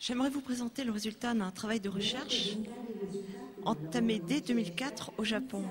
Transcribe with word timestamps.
J'aimerais 0.00 0.30
vous 0.30 0.40
présenter 0.40 0.84
le 0.84 0.92
résultat 0.92 1.34
d'un 1.34 1.50
travail 1.50 1.80
de 1.80 1.88
recherche 1.88 2.56
entamé 3.64 4.22
dès 4.26 4.40
2004 4.40 5.12
au 5.18 5.24
Japon. 5.24 5.62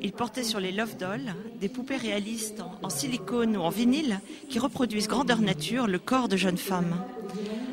Il 0.00 0.12
portait 0.12 0.42
sur 0.42 0.58
les 0.58 0.72
Love 0.72 0.96
Dolls, 0.96 1.34
des 1.60 1.68
poupées 1.68 1.96
réalistes 1.96 2.62
en 2.82 2.88
silicone 2.88 3.56
ou 3.56 3.60
en 3.60 3.68
vinyle 3.68 4.20
qui 4.48 4.58
reproduisent 4.58 5.06
grandeur 5.06 5.40
nature 5.40 5.86
le 5.86 5.98
corps 5.98 6.28
de 6.28 6.36
jeunes 6.36 6.56
femmes. 6.56 6.96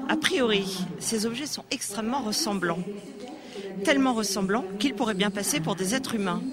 A 0.09 0.17
priori, 0.17 0.85
ces 0.99 1.25
objets 1.25 1.47
sont 1.47 1.63
extrêmement 1.71 2.21
ressemblants. 2.21 2.83
Tellement 3.85 4.13
ressemblants 4.13 4.65
qu'ils 4.79 4.95
pourraient 4.95 5.13
bien 5.13 5.31
passer 5.31 5.61
pour 5.61 5.75
des 5.75 5.95
êtres 5.95 6.15
humains. 6.15 6.43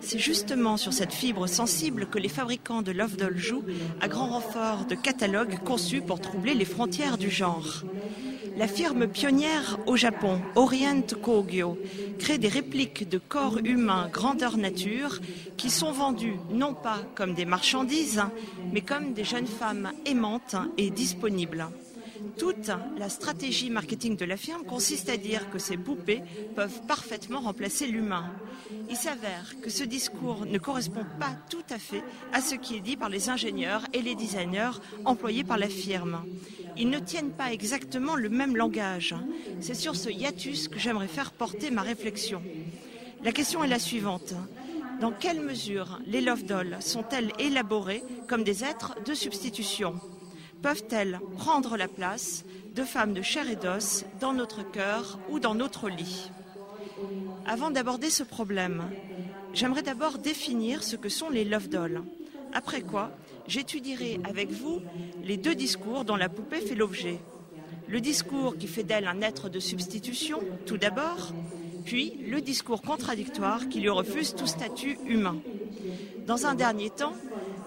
C'est 0.00 0.18
justement 0.18 0.76
sur 0.76 0.92
cette 0.92 1.12
fibre 1.12 1.46
sensible 1.46 2.06
que 2.06 2.18
les 2.18 2.28
fabricants 2.28 2.82
de 2.82 2.92
Love 2.92 3.16
Doll 3.16 3.36
jouent 3.36 3.64
à 4.00 4.08
grand 4.08 4.28
renfort 4.28 4.84
de 4.86 4.94
catalogues 4.94 5.58
conçus 5.64 6.00
pour 6.00 6.20
troubler 6.20 6.54
les 6.54 6.64
frontières 6.64 7.18
du 7.18 7.30
genre. 7.30 7.84
La 8.62 8.68
firme 8.68 9.08
pionnière 9.08 9.76
au 9.86 9.96
Japon, 9.96 10.40
Orient 10.54 11.02
Kogyo, 11.20 11.76
crée 12.20 12.38
des 12.38 12.46
répliques 12.46 13.08
de 13.08 13.18
corps 13.18 13.58
humains 13.64 14.08
grandeur 14.12 14.56
nature 14.56 15.18
qui 15.56 15.68
sont 15.68 15.90
vendus 15.90 16.36
non 16.48 16.72
pas 16.72 17.00
comme 17.16 17.34
des 17.34 17.44
marchandises, 17.44 18.22
mais 18.72 18.80
comme 18.80 19.14
des 19.14 19.24
jeunes 19.24 19.48
femmes 19.48 19.90
aimantes 20.06 20.54
et 20.78 20.90
disponibles. 20.90 21.66
Toute 22.38 22.70
la 22.98 23.08
stratégie 23.08 23.68
marketing 23.68 24.16
de 24.16 24.24
la 24.24 24.36
firme 24.36 24.62
consiste 24.62 25.08
à 25.08 25.16
dire 25.16 25.50
que 25.50 25.58
ces 25.58 25.76
poupées 25.76 26.22
peuvent 26.54 26.82
parfaitement 26.86 27.40
remplacer 27.40 27.88
l'humain. 27.88 28.30
Il 28.88 28.96
s'avère 28.96 29.54
que 29.60 29.70
ce 29.70 29.82
discours 29.82 30.46
ne 30.46 30.58
correspond 30.58 31.04
pas 31.18 31.36
tout 31.50 31.64
à 31.68 31.80
fait 31.80 32.04
à 32.32 32.40
ce 32.40 32.54
qui 32.54 32.76
est 32.76 32.80
dit 32.80 32.96
par 32.96 33.08
les 33.08 33.28
ingénieurs 33.28 33.84
et 33.92 34.02
les 34.02 34.14
designers 34.14 34.78
employés 35.04 35.42
par 35.42 35.58
la 35.58 35.68
firme. 35.68 36.22
Ils 36.76 36.90
ne 36.90 36.98
tiennent 36.98 37.32
pas 37.32 37.52
exactement 37.52 38.16
le 38.16 38.28
même 38.28 38.56
langage. 38.56 39.14
C'est 39.60 39.74
sur 39.74 39.96
ce 39.96 40.08
hiatus 40.08 40.68
que 40.68 40.78
j'aimerais 40.78 41.08
faire 41.08 41.32
porter 41.32 41.70
ma 41.70 41.82
réflexion. 41.82 42.42
La 43.22 43.32
question 43.32 43.62
est 43.62 43.68
la 43.68 43.78
suivante. 43.78 44.34
Dans 45.00 45.12
quelle 45.12 45.40
mesure 45.40 46.00
les 46.06 46.20
love 46.20 46.44
dolls 46.44 46.76
sont-elles 46.80 47.32
élaborées 47.38 48.04
comme 48.26 48.44
des 48.44 48.64
êtres 48.64 48.94
de 49.04 49.14
substitution? 49.14 50.00
Peuvent-elles 50.62 51.20
prendre 51.38 51.76
la 51.76 51.88
place 51.88 52.44
de 52.74 52.84
femmes 52.84 53.12
de 53.12 53.22
chair 53.22 53.48
et 53.50 53.56
d'os 53.56 54.04
dans 54.20 54.32
notre 54.32 54.62
cœur 54.62 55.18
ou 55.28 55.40
dans 55.40 55.54
notre 55.54 55.88
lit? 55.88 56.30
Avant 57.46 57.70
d'aborder 57.70 58.10
ce 58.10 58.22
problème, 58.22 58.84
j'aimerais 59.52 59.82
d'abord 59.82 60.18
définir 60.18 60.84
ce 60.84 60.96
que 60.96 61.08
sont 61.08 61.30
les 61.30 61.44
love 61.44 61.68
dolls. 61.68 62.02
Après 62.52 62.82
quoi, 62.82 63.10
j'étudierai 63.46 64.20
avec 64.24 64.50
vous 64.50 64.80
les 65.24 65.36
deux 65.36 65.54
discours 65.54 66.04
dont 66.04 66.16
la 66.16 66.28
poupée 66.28 66.60
fait 66.60 66.74
l'objet. 66.74 67.18
Le 67.88 68.00
discours 68.00 68.56
qui 68.56 68.66
fait 68.66 68.84
d'elle 68.84 69.06
un 69.06 69.20
être 69.20 69.48
de 69.48 69.60
substitution, 69.60 70.40
tout 70.66 70.78
d'abord, 70.78 71.32
puis 71.84 72.12
le 72.28 72.40
discours 72.40 72.82
contradictoire 72.82 73.68
qui 73.68 73.80
lui 73.80 73.90
refuse 73.90 74.34
tout 74.34 74.46
statut 74.46 74.98
humain. 75.06 75.36
Dans 76.26 76.46
un 76.46 76.54
dernier 76.54 76.90
temps, 76.90 77.14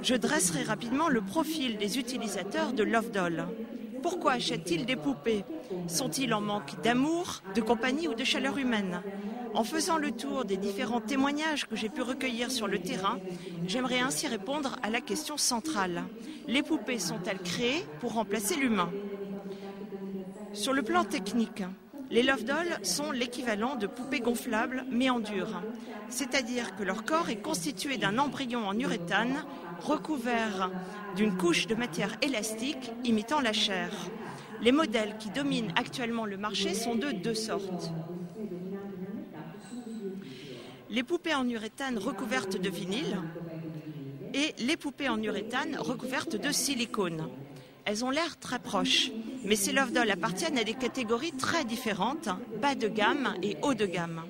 je 0.02 0.16
dresserai 0.16 0.64
rapidement 0.64 1.10
le 1.10 1.22
profil 1.22 1.78
des 1.78 2.00
utilisateurs 2.00 2.74
de 2.74 2.84
Love 2.84 3.12
Doll. 3.12 3.46
Pourquoi 4.02 4.34
achètent-ils 4.34 4.86
des 4.86 4.96
poupées? 4.96 5.44
Sont-ils 5.88 6.34
en 6.34 6.42
manque 6.42 6.80
d'amour, 6.82 7.42
de 7.54 7.62
compagnie 7.62 8.08
ou 8.08 8.14
de 8.14 8.24
chaleur 8.24 8.58
humaine? 8.58 9.02
En 9.56 9.64
faisant 9.64 9.98
le 9.98 10.12
tour 10.12 10.44
des 10.44 10.58
différents 10.58 11.00
témoignages 11.00 11.66
que 11.66 11.78
j'ai 11.78 11.88
pu 11.88 12.02
recueillir 12.02 12.52
sur 12.52 12.68
le 12.68 12.80
terrain, 12.80 13.20
j'aimerais 13.66 14.00
ainsi 14.02 14.28
répondre 14.28 14.76
à 14.84 14.90
la 14.90 15.00
question 15.00 15.38
centrale. 15.38 16.04
Les 16.46 16.62
poupées 16.62 17.00
sont-elles 17.00 17.40
créées 17.40 17.86
pour 18.02 18.14
remplacer 18.14 18.56
l'humain? 18.56 18.92
Sur 20.52 20.74
le 20.74 20.82
plan 20.82 21.06
technique, 21.06 21.64
les 22.12 22.22
Love 22.22 22.44
Dolls 22.44 22.80
sont 22.84 23.12
l'équivalent 23.12 23.78
de 23.78 23.88
poupées 23.88 24.20
gonflables 24.20 24.86
mais 24.92 25.10
en 25.10 25.22
dur, 25.22 25.48
c'est-à-dire 26.10 26.76
que 26.76 26.84
leur 26.84 27.06
corps 27.06 27.30
est 27.30 27.42
constitué 27.42 27.98
d'un 27.98 28.18
embryon 28.18 28.68
en 28.68 28.78
uréthane 28.78 29.46
recouvert 29.80 30.70
d'une 31.16 31.36
couche 31.38 31.66
de 31.68 31.76
matière 31.76 32.16
élastique 32.22 32.92
imitant 33.06 33.40
la 33.40 33.54
chair. 33.54 33.90
Les 34.62 34.74
modèles 34.74 35.16
qui 35.18 35.30
dominent 35.30 35.72
actuellement 35.78 36.26
le 36.26 36.38
marché 36.38 36.74
sont 36.74 36.96
de 36.96 37.12
deux 37.12 37.34
sortes. 37.34 37.92
Les 40.96 41.04
poupées 41.04 41.36
en 41.36 41.50
uréthane 41.50 41.98
recouvertes 41.98 42.56
de 42.56 42.70
vinyle 42.70 43.22
et 44.34 44.56
les 44.60 44.78
poupées 44.78 45.10
en 45.10 45.22
uréthane 45.22 45.76
recouvertes 45.78 46.38
de 46.38 46.54
silicone. 46.54 47.28
Elles 47.84 48.06
ont 48.06 48.12
l'air 48.12 48.40
très 48.40 48.60
proches, 48.60 49.12
mais 49.44 49.58
ces 49.58 49.74
Love 49.74 49.92
Dolls 49.92 50.10
appartiennent 50.10 50.58
à 50.58 50.64
des 50.64 50.74
catégories 50.74 51.34
très 51.34 51.66
différentes, 51.66 52.30
bas 52.62 52.76
de 52.76 52.88
gamme 52.88 53.34
et 53.44 53.58
haut 53.62 53.74
de 53.74 53.86
gamme. 53.86 54.24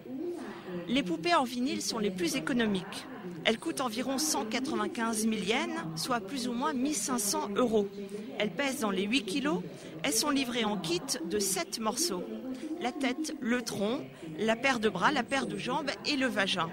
Les 0.87 1.03
poupées 1.03 1.35
en 1.35 1.43
vinyle 1.43 1.83
sont 1.83 1.99
les 1.99 2.09
plus 2.09 2.35
économiques. 2.35 3.05
Elles 3.43 3.59
coûtent 3.59 3.81
environ 3.81 4.17
195 4.17 5.19
000 5.19 5.35
yens, 5.35 5.69
soit 5.95 6.19
plus 6.19 6.47
ou 6.47 6.53
moins 6.53 6.73
1500 6.73 7.49
euros. 7.57 7.87
Elles 8.39 8.49
pèsent 8.49 8.79
dans 8.79 8.89
les 8.89 9.03
8 9.03 9.21
kilos. 9.25 9.61
Elles 10.01 10.13
sont 10.13 10.31
livrées 10.31 10.65
en 10.65 10.77
kit 10.77 11.01
de 11.29 11.37
7 11.37 11.79
morceaux. 11.79 12.23
La 12.81 12.91
tête, 12.91 13.35
le 13.39 13.61
tronc, 13.61 14.01
la 14.37 14.55
paire 14.55 14.79
de 14.79 14.89
bras, 14.89 15.11
la 15.11 15.23
paire 15.23 15.47
de 15.47 15.57
jambes 15.57 15.91
et 16.05 16.15
le 16.15 16.27
vagin. 16.27 16.69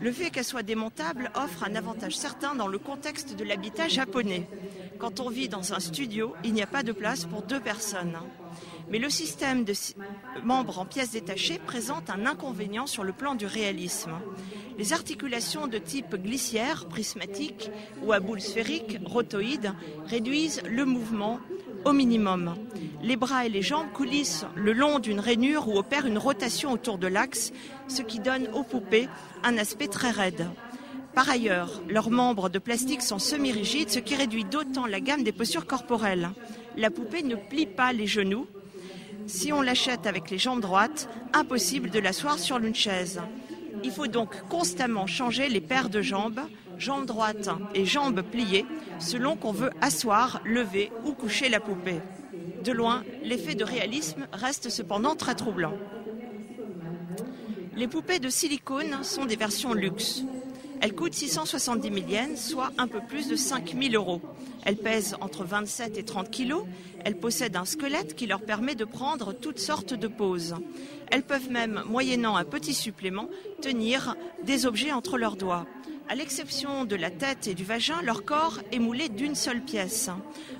Le 0.00 0.12
fait 0.12 0.30
qu'elles 0.30 0.44
soient 0.44 0.62
démontables 0.62 1.30
offre 1.34 1.64
un 1.64 1.74
avantage 1.74 2.16
certain 2.16 2.54
dans 2.54 2.66
le 2.66 2.78
contexte 2.78 3.36
de 3.36 3.44
l'habitat 3.44 3.88
japonais. 3.88 4.48
Quand 4.98 5.20
on 5.20 5.28
vit 5.28 5.48
dans 5.48 5.72
un 5.72 5.80
studio, 5.80 6.34
il 6.44 6.52
n'y 6.52 6.62
a 6.62 6.66
pas 6.66 6.82
de 6.82 6.92
place 6.92 7.26
pour 7.26 7.42
deux 7.42 7.60
personnes. 7.60 8.18
Mais 8.90 8.98
le 8.98 9.08
système 9.08 9.64
de 9.64 9.72
membres 10.42 10.78
en 10.78 10.84
pièces 10.84 11.12
détachées 11.12 11.58
présente 11.58 12.10
un 12.10 12.26
inconvénient 12.26 12.86
sur 12.86 13.04
le 13.04 13.12
plan 13.12 13.34
du 13.34 13.46
réalisme. 13.46 14.12
Les 14.78 14.92
articulations 14.92 15.68
de 15.68 15.78
type 15.78 16.16
glissière, 16.16 16.86
prismatique 16.86 17.70
ou 18.02 18.12
à 18.12 18.20
boule 18.20 18.40
sphérique, 18.40 18.98
rotoïde, 19.04 19.72
réduisent 20.06 20.62
le 20.68 20.84
mouvement 20.84 21.38
au 21.84 21.92
minimum. 21.92 22.54
Les 23.02 23.16
bras 23.16 23.46
et 23.46 23.48
les 23.48 23.62
jambes 23.62 23.90
coulissent 23.92 24.44
le 24.54 24.72
long 24.72 24.98
d'une 24.98 25.20
rainure 25.20 25.68
ou 25.68 25.78
opèrent 25.78 26.06
une 26.06 26.18
rotation 26.18 26.72
autour 26.72 26.98
de 26.98 27.06
l'axe, 27.06 27.52
ce 27.88 28.02
qui 28.02 28.20
donne 28.20 28.48
aux 28.52 28.62
poupées 28.62 29.08
un 29.42 29.56
aspect 29.58 29.88
très 29.88 30.10
raide. 30.10 30.46
Par 31.14 31.28
ailleurs, 31.28 31.82
leurs 31.88 32.10
membres 32.10 32.48
de 32.48 32.58
plastique 32.58 33.02
sont 33.02 33.18
semi-rigides, 33.18 33.90
ce 33.90 33.98
qui 33.98 34.14
réduit 34.14 34.44
d'autant 34.44 34.86
la 34.86 35.00
gamme 35.00 35.24
des 35.24 35.32
postures 35.32 35.66
corporelles. 35.66 36.30
La 36.76 36.90
poupée 36.90 37.22
ne 37.22 37.34
plie 37.34 37.66
pas 37.66 37.92
les 37.92 38.06
genoux. 38.06 38.46
Si 39.26 39.52
on 39.52 39.62
l'achète 39.62 40.06
avec 40.06 40.30
les 40.30 40.38
jambes 40.38 40.60
droites, 40.60 41.08
impossible 41.32 41.90
de 41.90 41.98
l'asseoir 41.98 42.38
sur 42.38 42.58
une 42.58 42.74
chaise. 42.74 43.20
Il 43.82 43.90
faut 43.90 44.06
donc 44.06 44.40
constamment 44.48 45.06
changer 45.06 45.48
les 45.48 45.60
paires 45.60 45.88
de 45.88 46.02
jambes, 46.02 46.40
jambes 46.80 47.06
droites 47.06 47.50
et 47.74 47.84
jambes 47.84 48.22
pliées, 48.22 48.66
selon 48.98 49.36
qu'on 49.36 49.52
veut 49.52 49.70
asseoir, 49.80 50.40
lever 50.44 50.90
ou 51.04 51.12
coucher 51.12 51.48
la 51.48 51.60
poupée. 51.60 52.00
De 52.64 52.72
loin, 52.72 53.04
l'effet 53.22 53.54
de 53.54 53.64
réalisme 53.64 54.26
reste 54.32 54.70
cependant 54.70 55.14
très 55.14 55.34
troublant. 55.34 55.74
Les 57.76 57.86
poupées 57.86 58.18
de 58.18 58.28
silicone 58.28 59.04
sont 59.04 59.26
des 59.26 59.36
versions 59.36 59.72
luxe. 59.72 60.24
Elle 60.82 60.94
coûte 60.94 61.12
670 61.12 61.88
000 61.92 62.08
yens, 62.08 62.42
soit 62.42 62.70
un 62.78 62.88
peu 62.88 63.00
plus 63.06 63.28
de 63.28 63.36
5 63.36 63.76
000 63.78 63.94
euros. 63.94 64.22
Elle 64.64 64.76
pèse 64.76 65.14
entre 65.20 65.44
27 65.44 65.98
et 65.98 66.04
30 66.04 66.30
kilos. 66.30 66.64
Elle 67.04 67.16
possède 67.16 67.56
un 67.56 67.66
squelette 67.66 68.14
qui 68.14 68.26
leur 68.26 68.40
permet 68.40 68.74
de 68.74 68.86
prendre 68.86 69.34
toutes 69.34 69.58
sortes 69.58 69.92
de 69.92 70.08
poses. 70.08 70.56
Elles 71.10 71.22
peuvent 71.22 71.50
même, 71.50 71.82
moyennant 71.86 72.36
un 72.36 72.44
petit 72.44 72.74
supplément, 72.74 73.28
tenir 73.60 74.16
des 74.44 74.64
objets 74.64 74.92
entre 74.92 75.18
leurs 75.18 75.36
doigts. 75.36 75.66
À 76.10 76.16
l'exception 76.16 76.84
de 76.84 76.96
la 76.96 77.10
tête 77.10 77.46
et 77.46 77.54
du 77.54 77.62
vagin, 77.62 78.02
leur 78.02 78.24
corps 78.24 78.58
est 78.72 78.80
moulé 78.80 79.08
d'une 79.08 79.36
seule 79.36 79.62
pièce. 79.62 80.10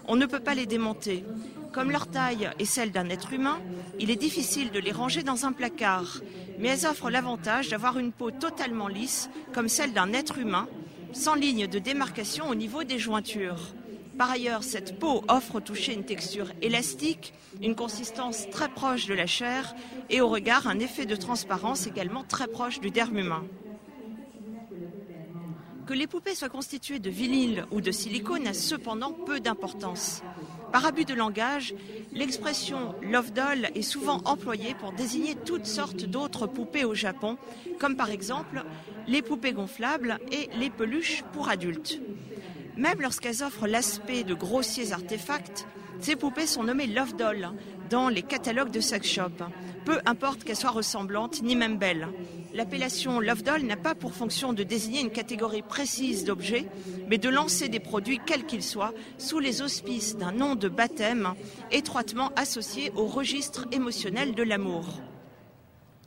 On 0.07 0.15
ne 0.15 0.27
peut 0.27 0.39
pas 0.39 0.55
les 0.55 0.65
démonter. 0.65 1.25
Comme 1.73 1.91
leur 1.91 2.07
taille 2.07 2.49
est 2.61 2.65
celle 2.65 2.93
d'un 2.93 3.09
être 3.09 3.33
humain, 3.33 3.59
il 3.99 4.13
est 4.13 4.17
difficile 4.17 4.71
de 4.71 4.79
les 4.79 4.93
ranger 4.93 5.25
dans 5.25 5.47
un 5.47 5.53
placard 5.53 6.21
mais 6.61 6.69
elles 6.69 6.87
offrent 6.87 7.11
l'avantage 7.11 7.71
d'avoir 7.71 7.99
une 7.99 8.13
peau 8.13 8.31
totalement 8.31 8.87
lisse, 8.87 9.31
comme 9.53 9.69
celle 9.69 9.93
d'un 9.93 10.13
être 10.13 10.39
humain, 10.39 10.69
sans 11.13 11.35
ligne 11.35 11.67
de 11.67 11.79
démarcation 11.79 12.49
au 12.49 12.55
niveau 12.55 12.85
des 12.85 12.99
jointures. 12.99 13.75
Par 14.19 14.31
ailleurs, 14.31 14.63
cette 14.63 14.99
peau 14.99 15.25
offre 15.29 15.57
au 15.57 15.61
toucher 15.61 15.95
une 15.95 16.05
texture 16.05 16.53
élastique, 16.61 17.33
une 17.63 17.75
consistance 17.75 18.49
très 18.51 18.69
proche 18.69 19.07
de 19.07 19.15
la 19.15 19.27
chair 19.27 19.75
et 20.11 20.21
au 20.21 20.29
regard 20.29 20.69
un 20.69 20.79
effet 20.79 21.07
de 21.07 21.17
transparence 21.17 21.87
également 21.87 22.23
très 22.23 22.47
proche 22.47 22.81
du 22.81 22.91
derme 22.91 23.19
humain. 23.19 23.43
Que 25.91 25.95
les 25.97 26.07
poupées 26.07 26.37
soient 26.37 26.49
constituées 26.49 27.01
de 27.01 27.11
vinyle 27.11 27.65
ou 27.73 27.81
de 27.81 27.91
silicone 27.91 28.47
a 28.47 28.55
cependant 28.55 29.11
peu 29.11 29.41
d'importance. 29.41 30.23
Par 30.71 30.87
abus 30.87 31.05
de 31.05 31.15
langage, 31.15 31.75
l'expression 32.13 32.95
love 33.03 33.33
doll 33.33 33.69
est 33.75 33.83
souvent 33.83 34.23
employée 34.25 34.77
pour 34.77 34.93
désigner 34.93 35.35
toutes 35.35 35.67
sortes 35.67 36.05
d'autres 36.05 36.47
poupées 36.47 36.85
au 36.85 36.95
Japon, 36.95 37.39
comme 37.81 37.97
par 37.97 38.11
exemple 38.11 38.63
les 39.09 39.21
poupées 39.21 39.53
gonflables 39.53 40.21
et 40.31 40.49
les 40.61 40.71
peluches 40.71 41.25
pour 41.33 41.49
adultes. 41.49 42.01
Même 42.77 43.01
lorsqu'elles 43.01 43.43
offrent 43.43 43.67
l'aspect 43.67 44.23
de 44.23 44.35
grossiers 44.35 44.93
artefacts, 44.93 45.67
ces 46.01 46.17
poupées 46.17 46.47
sont 46.47 46.65
nommées 46.65 46.87
Love 46.87 47.17
Doll 47.17 47.51
dans 47.91 48.09
les 48.09 48.23
catalogues 48.23 48.71
de 48.71 48.81
sex 48.81 49.07
shop. 49.07 49.45
Peu 49.85 49.99
importe 50.07 50.45
qu'elles 50.45 50.57
soient 50.57 50.71
ressemblantes, 50.71 51.43
ni 51.43 51.57
même 51.57 51.77
belles. 51.77 52.09
L'appellation 52.55 53.21
Love 53.21 53.43
Doll 53.43 53.63
n'a 53.63 53.77
pas 53.77 53.95
pour 53.95 54.13
fonction 54.13 54.53
de 54.53 54.63
désigner 54.63 55.01
une 55.01 55.11
catégorie 55.11 55.63
précise 55.63 56.25
d'objets, 56.25 56.67
mais 57.09 57.19
de 57.19 57.29
lancer 57.29 57.69
des 57.69 57.81
produits, 57.81 58.21
quels 58.25 58.47
qu'ils 58.47 58.63
soient, 58.63 58.95
sous 59.19 59.39
les 59.39 59.63
auspices 59.63 60.17
d'un 60.17 60.33
nom 60.33 60.55
de 60.55 60.69
baptême 60.69 61.35
étroitement 61.71 62.31
associé 62.37 62.93
au 62.97 63.07
registre 63.07 63.67
émotionnel 63.73 64.35
de 64.35 64.43
l'amour. 64.43 65.01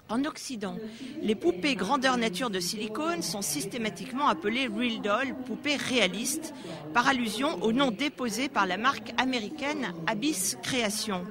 En 0.09 0.25
Occident, 0.25 0.75
les 1.21 1.33
poupées 1.33 1.75
grandeur 1.75 2.17
nature 2.17 2.49
de 2.49 2.59
silicone 2.59 3.21
sont 3.21 3.41
systématiquement 3.41 4.27
appelées 4.27 4.67
Real 4.67 5.01
Doll, 5.01 5.35
poupées 5.45 5.77
réalistes, 5.77 6.53
par 6.93 7.07
allusion 7.07 7.61
au 7.63 7.71
nom 7.71 7.89
déposé 7.89 8.49
par 8.49 8.67
la 8.67 8.77
marque 8.77 9.13
américaine 9.17 9.93
Abyss 10.05 10.57
Création. 10.61 11.23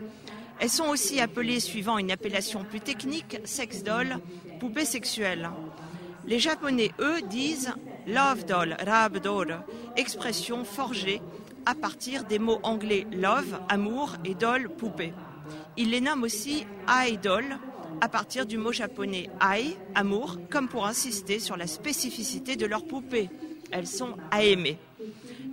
Elles 0.59 0.71
sont 0.71 0.89
aussi 0.89 1.21
appelées, 1.21 1.61
suivant 1.61 1.99
une 1.99 2.11
appellation 2.11 2.65
plus 2.65 2.81
technique, 2.81 3.39
sex 3.45 3.83
doll, 3.83 4.19
poupées 4.59 4.85
sexuelles. 4.85 5.51
Les 6.27 6.39
Japonais, 6.39 6.93
eux, 6.99 7.21
disent 7.23 7.73
love 8.07 8.47
doll, 8.47 8.77
rab 8.85 9.19
doll, 9.19 9.61
expression 9.97 10.65
forgée 10.65 11.21
à 11.67 11.75
partir 11.75 12.25
des 12.25 12.39
mots 12.39 12.61
anglais 12.63 13.07
love, 13.13 13.61
amour, 13.69 14.17
et 14.25 14.35
doll, 14.35 14.69
poupée. 14.71 15.13
Ils 15.77 15.91
les 15.91 16.01
nomment 16.01 16.23
aussi 16.25 16.67
idol, 16.89 17.45
à 18.01 18.09
partir 18.09 18.47
du 18.47 18.59
mot 18.59 18.73
japonais 18.73 19.29
ai, 19.41 19.77
amour, 19.95 20.39
comme 20.51 20.69
pour 20.69 20.87
insister 20.87 21.39
sur 21.39 21.57
la 21.57 21.67
spécificité 21.67 22.57
de 22.57 22.67
leurs 22.67 22.87
poupées. 22.87 23.31
Elles 23.71 23.87
sont 23.87 24.17
à 24.31 24.43
aimer. 24.43 24.79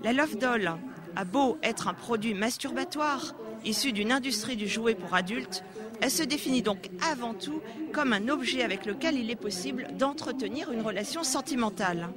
La 0.03 0.13
love 0.13 0.37
doll 0.37 0.71
a 1.15 1.25
beau 1.25 1.57
être 1.63 1.87
un 1.87 1.93
produit 1.93 2.33
masturbatoire, 2.33 3.35
issu 3.65 3.91
d'une 3.91 4.11
industrie 4.11 4.55
du 4.55 4.67
jouet 4.67 4.95
pour 4.95 5.13
adultes, 5.13 5.63
elle 6.01 6.11
se 6.11 6.23
définit 6.23 6.61
donc 6.61 6.89
avant 7.11 7.33
tout 7.33 7.61
comme 7.91 8.13
un 8.13 8.29
objet 8.29 8.63
avec 8.63 8.85
lequel 8.85 9.17
il 9.17 9.29
est 9.29 9.35
possible 9.35 9.87
d'entretenir 9.97 10.71
une 10.71 10.81
relation 10.81 11.23
sentimentale. 11.23 12.09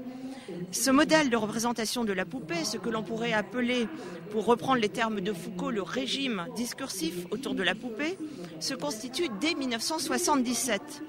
Ce 0.71 0.91
modèle 0.91 1.31
de 1.31 1.37
représentation 1.37 2.05
de 2.05 2.13
la 2.13 2.25
poupée, 2.25 2.65
ce 2.65 2.77
que 2.77 2.89
l'on 2.89 3.03
pourrait 3.03 3.33
appeler, 3.33 3.89
pour 4.31 4.47
reprendre 4.47 4.81
les 4.81 4.89
termes 4.89 5.21
de 5.21 5.33
Foucault, 5.33 5.71
le 5.71 5.83
régime 5.83 6.47
discursif 6.57 7.27
autour 7.31 7.55
de 7.55 7.63
la 7.63 7.75
poupée, 7.75 8.19
se 8.61 8.75
constitue 8.75 9.29
dès 9.41 9.55
1977 9.55 11.03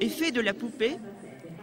et 0.00 0.08
fait 0.08 0.32
de 0.32 0.40
la 0.40 0.54
poupée 0.54 0.98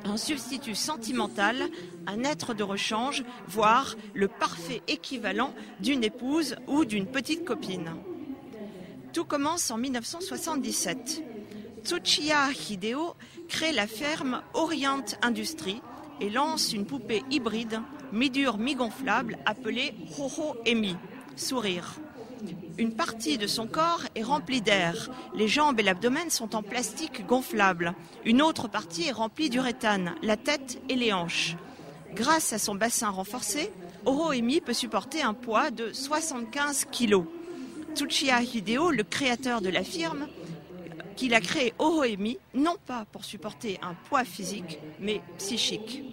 un 0.06 0.18
substitut 0.18 0.76
sentimental, 0.76 1.70
un 2.08 2.24
être 2.24 2.54
de 2.54 2.64
rechange, 2.64 3.24
voire 3.48 3.96
le 4.14 4.28
parfait 4.28 4.82
équivalent 4.88 5.54
d'une 5.80 6.04
épouse 6.04 6.56
ou 6.68 6.86
d'une 6.86 7.08
petite 7.08 7.46
copine. 7.46 7.92
Tout 9.14 9.26
commence 9.26 9.72
en 9.72 9.78
1977. 9.78 11.24
Tsuchiya 11.84 12.50
Hideo 12.52 13.16
crée 13.48 13.72
la 13.72 13.88
ferme 13.88 14.42
Orient 14.54 15.06
Industries 15.22 15.82
et 16.20 16.30
lance 16.30 16.74
une 16.74 16.86
poupée 16.86 17.24
hybride, 17.30 17.82
mi-dure, 18.12 18.58
mi-gonflable, 18.58 19.38
appelée 19.46 19.94
Hoho 20.18 20.56
Emi, 20.66 20.96
sourire. 21.36 21.96
Une 22.78 22.94
partie 22.94 23.38
de 23.38 23.48
son 23.48 23.68
corps 23.68 24.04
est 24.16 24.24
remplie 24.24 24.62
d'air. 24.62 25.10
Les 25.36 25.48
jambes 25.48 25.80
et 25.80 25.84
l'abdomen 25.84 26.30
sont 26.30 26.56
en 26.56 26.64
plastique 26.64 27.26
gonflable. 27.26 27.94
Une 28.26 28.42
autre 28.42 28.68
partie 28.68 29.08
est 29.08 29.12
remplie 29.12 29.50
d'uréthane, 29.50 30.16
la 30.22 30.38
tête 30.38 30.82
et 30.90 30.96
les 30.96 31.14
hanches. 31.14 31.56
Grâce 32.14 32.54
à 32.54 32.58
son 32.58 32.76
bassin 32.76 33.10
renforcé, 33.10 33.72
Emi 34.06 34.62
peut 34.62 34.74
supporter 34.74 35.22
un 35.22 35.34
poids 35.34 35.72
de 35.72 35.94
75 35.94 36.86
kg. 36.86 37.24
Tsuchiya 37.96 38.42
Hideo, 38.42 38.92
le 38.92 39.04
créateur 39.04 39.62
de 39.62 39.70
la 39.70 39.84
firme, 39.84 40.28
qu'il 41.16 41.34
a 41.34 41.42
créé 41.42 41.74
Oroemi, 41.80 42.38
non 42.54 42.76
pas 42.86 43.06
pour 43.12 43.26
supporter 43.26 43.80
un 43.82 43.94
poids 44.10 44.24
physique, 44.24 44.80
mais 45.00 45.22
psychique. 45.38 46.04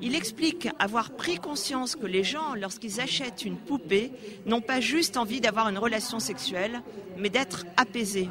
Il 0.00 0.16
explique 0.16 0.68
avoir 0.80 1.12
pris 1.12 1.36
conscience 1.36 1.94
que 1.94 2.06
les 2.06 2.24
gens, 2.24 2.54
lorsqu'ils 2.56 3.00
achètent 3.00 3.44
une 3.44 3.56
poupée, 3.56 4.10
n'ont 4.46 4.60
pas 4.60 4.80
juste 4.80 5.16
envie 5.16 5.40
d'avoir 5.40 5.68
une 5.68 5.78
relation 5.78 6.18
sexuelle, 6.18 6.82
mais 7.16 7.30
d'être 7.30 7.64
apaisés. 7.76 8.28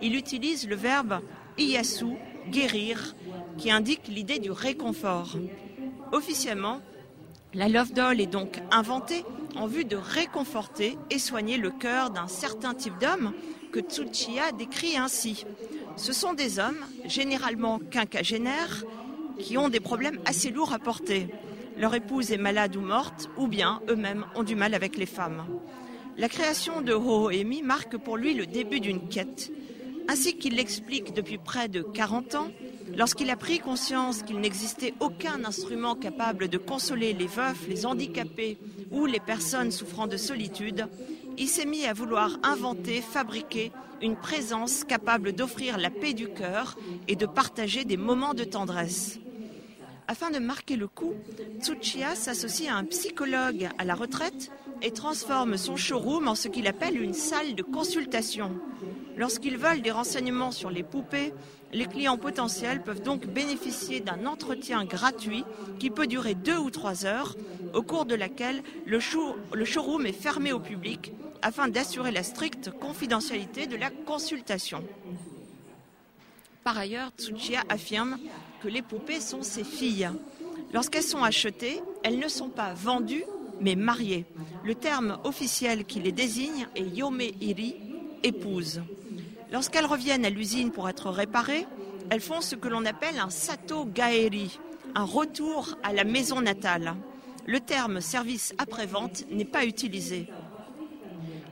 Il 0.00 0.14
utilise 0.14 0.68
le 0.68 0.76
verbe 0.76 1.20
iyasu, 1.58 2.14
guérir, 2.50 3.16
qui 3.56 3.72
indique 3.72 4.06
l'idée 4.06 4.38
du 4.38 4.52
réconfort. 4.52 5.36
Officiellement, 6.12 6.80
la 7.52 7.68
Love 7.68 7.92
Doll 7.92 8.20
est 8.20 8.26
donc 8.26 8.60
inventée 8.70 9.24
en 9.56 9.66
vue 9.66 9.84
de 9.84 9.96
réconforter 9.96 10.96
et 11.10 11.18
soigner 11.18 11.56
le 11.56 11.70
cœur 11.70 12.10
d'un 12.10 12.28
certain 12.28 12.74
type 12.74 12.98
d'homme 13.00 13.32
que 13.78 13.88
Tsuchiya 13.88 14.52
décrit 14.52 14.96
ainsi. 14.96 15.44
Ce 15.96 16.12
sont 16.12 16.34
des 16.34 16.58
hommes, 16.58 16.84
généralement 17.04 17.78
quinquagénaires, 17.90 18.84
qui 19.38 19.56
ont 19.56 19.68
des 19.68 19.80
problèmes 19.80 20.18
assez 20.24 20.50
lourds 20.50 20.72
à 20.72 20.78
porter. 20.78 21.28
Leur 21.76 21.94
épouse 21.94 22.32
est 22.32 22.38
malade 22.38 22.74
ou 22.74 22.80
morte, 22.80 23.30
ou 23.36 23.46
bien 23.46 23.80
eux-mêmes 23.88 24.24
ont 24.34 24.42
du 24.42 24.56
mal 24.56 24.74
avec 24.74 24.96
les 24.96 25.06
femmes. 25.06 25.44
La 26.16 26.28
création 26.28 26.80
de 26.80 26.92
Hohoemi 26.92 27.62
marque 27.62 27.96
pour 27.96 28.16
lui 28.16 28.34
le 28.34 28.46
début 28.46 28.80
d'une 28.80 29.08
quête. 29.08 29.52
Ainsi 30.08 30.36
qu'il 30.36 30.56
l'explique 30.56 31.14
depuis 31.14 31.38
près 31.38 31.68
de 31.68 31.82
40 31.82 32.34
ans, 32.34 32.48
Lorsqu'il 32.96 33.30
a 33.30 33.36
pris 33.36 33.58
conscience 33.58 34.22
qu'il 34.22 34.40
n'existait 34.40 34.94
aucun 35.00 35.44
instrument 35.44 35.94
capable 35.94 36.48
de 36.48 36.58
consoler 36.58 37.12
les 37.12 37.26
veufs, 37.26 37.68
les 37.68 37.86
handicapés 37.86 38.58
ou 38.90 39.06
les 39.06 39.20
personnes 39.20 39.70
souffrant 39.70 40.06
de 40.06 40.16
solitude, 40.16 40.86
il 41.38 41.48
s'est 41.48 41.66
mis 41.66 41.86
à 41.86 41.92
vouloir 41.92 42.38
inventer, 42.42 43.00
fabriquer 43.00 43.72
une 44.02 44.16
présence 44.16 44.84
capable 44.84 45.32
d'offrir 45.32 45.78
la 45.78 45.90
paix 45.90 46.12
du 46.12 46.28
cœur 46.28 46.76
et 47.06 47.16
de 47.16 47.26
partager 47.26 47.84
des 47.84 47.96
moments 47.96 48.34
de 48.34 48.44
tendresse. 48.44 49.18
Afin 50.06 50.30
de 50.30 50.38
marquer 50.38 50.76
le 50.76 50.88
coup, 50.88 51.14
Tsuchiya 51.60 52.14
s'associe 52.14 52.70
à 52.70 52.76
un 52.76 52.84
psychologue 52.84 53.68
à 53.76 53.84
la 53.84 53.94
retraite 53.94 54.50
et 54.80 54.92
transforme 54.92 55.56
son 55.56 55.76
showroom 55.76 56.28
en 56.28 56.34
ce 56.34 56.48
qu'il 56.48 56.66
appelle 56.66 57.00
une 57.00 57.14
salle 57.14 57.54
de 57.54 57.62
consultation. 57.62 58.52
Lorsqu'ils 59.16 59.58
veulent 59.58 59.82
des 59.82 59.90
renseignements 59.90 60.52
sur 60.52 60.70
les 60.70 60.84
poupées, 60.84 61.34
les 61.72 61.86
clients 61.86 62.16
potentiels 62.16 62.82
peuvent 62.82 63.02
donc 63.02 63.26
bénéficier 63.26 64.00
d'un 64.00 64.26
entretien 64.26 64.84
gratuit 64.84 65.44
qui 65.78 65.90
peut 65.90 66.06
durer 66.06 66.34
deux 66.34 66.56
ou 66.56 66.70
trois 66.70 67.04
heures, 67.04 67.36
au 67.74 67.82
cours 67.82 68.06
de 68.06 68.14
laquelle 68.14 68.62
le, 68.86 68.98
showroom 69.00 70.06
est 70.06 70.12
fermé 70.12 70.52
au 70.52 70.60
public 70.60 71.12
afin 71.42 71.68
d'assurer 71.68 72.10
la 72.10 72.22
stricte 72.22 72.70
confidentialité 72.70 73.66
de 73.66 73.76
la 73.76 73.90
consultation. 73.90 74.82
Par 76.64 76.76
ailleurs, 76.76 77.10
Tsuchiya 77.16 77.62
affirme 77.68 78.18
que 78.60 78.68
les 78.68 78.82
poupées 78.82 79.20
sont 79.20 79.42
ses 79.42 79.64
filles. 79.64 80.10
Lorsqu'elles 80.72 81.02
sont 81.02 81.22
achetées, 81.22 81.80
elles 82.02 82.18
ne 82.18 82.28
sont 82.28 82.48
pas 82.48 82.74
vendues, 82.74 83.24
mais 83.60 83.76
mariées. 83.76 84.26
Le 84.64 84.74
terme 84.74 85.18
officiel 85.24 85.84
qui 85.84 86.00
les 86.00 86.12
désigne 86.12 86.66
est 86.74 86.82
Yome 86.82 87.22
Iri, 87.40 87.76
épouse. 88.22 88.82
Lorsqu'elles 89.50 89.86
reviennent 89.86 90.26
à 90.26 90.30
l'usine 90.30 90.70
pour 90.70 90.88
être 90.88 91.10
réparées, 91.10 91.66
elles 92.10 92.20
font 92.20 92.40
ce 92.40 92.54
que 92.54 92.68
l'on 92.68 92.84
appelle 92.84 93.18
un 93.18 93.30
sato 93.30 93.86
gaeri, 93.86 94.58
un 94.94 95.04
retour 95.04 95.76
à 95.82 95.92
la 95.92 96.04
maison 96.04 96.40
natale. 96.40 96.94
Le 97.46 97.60
terme 97.60 98.00
service 98.00 98.54
après-vente 98.58 99.24
n'est 99.30 99.46
pas 99.46 99.64
utilisé. 99.64 100.28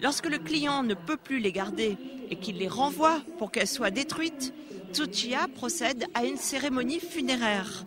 Lorsque 0.03 0.29
le 0.29 0.39
client 0.39 0.83
ne 0.83 0.93
peut 0.93 1.17
plus 1.17 1.39
les 1.39 1.53
garder 1.53 1.97
et 2.31 2.37
qu'il 2.37 2.59
les 2.59 2.69
renvoie 2.69 3.21
pour 3.39 3.51
qu'elles 3.51 3.67
soient 3.67 3.91
détruites, 3.91 4.53
Tsuchiya 4.93 5.49
procède 5.55 6.05
à 6.13 6.25
une 6.25 6.37
cérémonie 6.37 7.01
funéraire. 7.01 7.87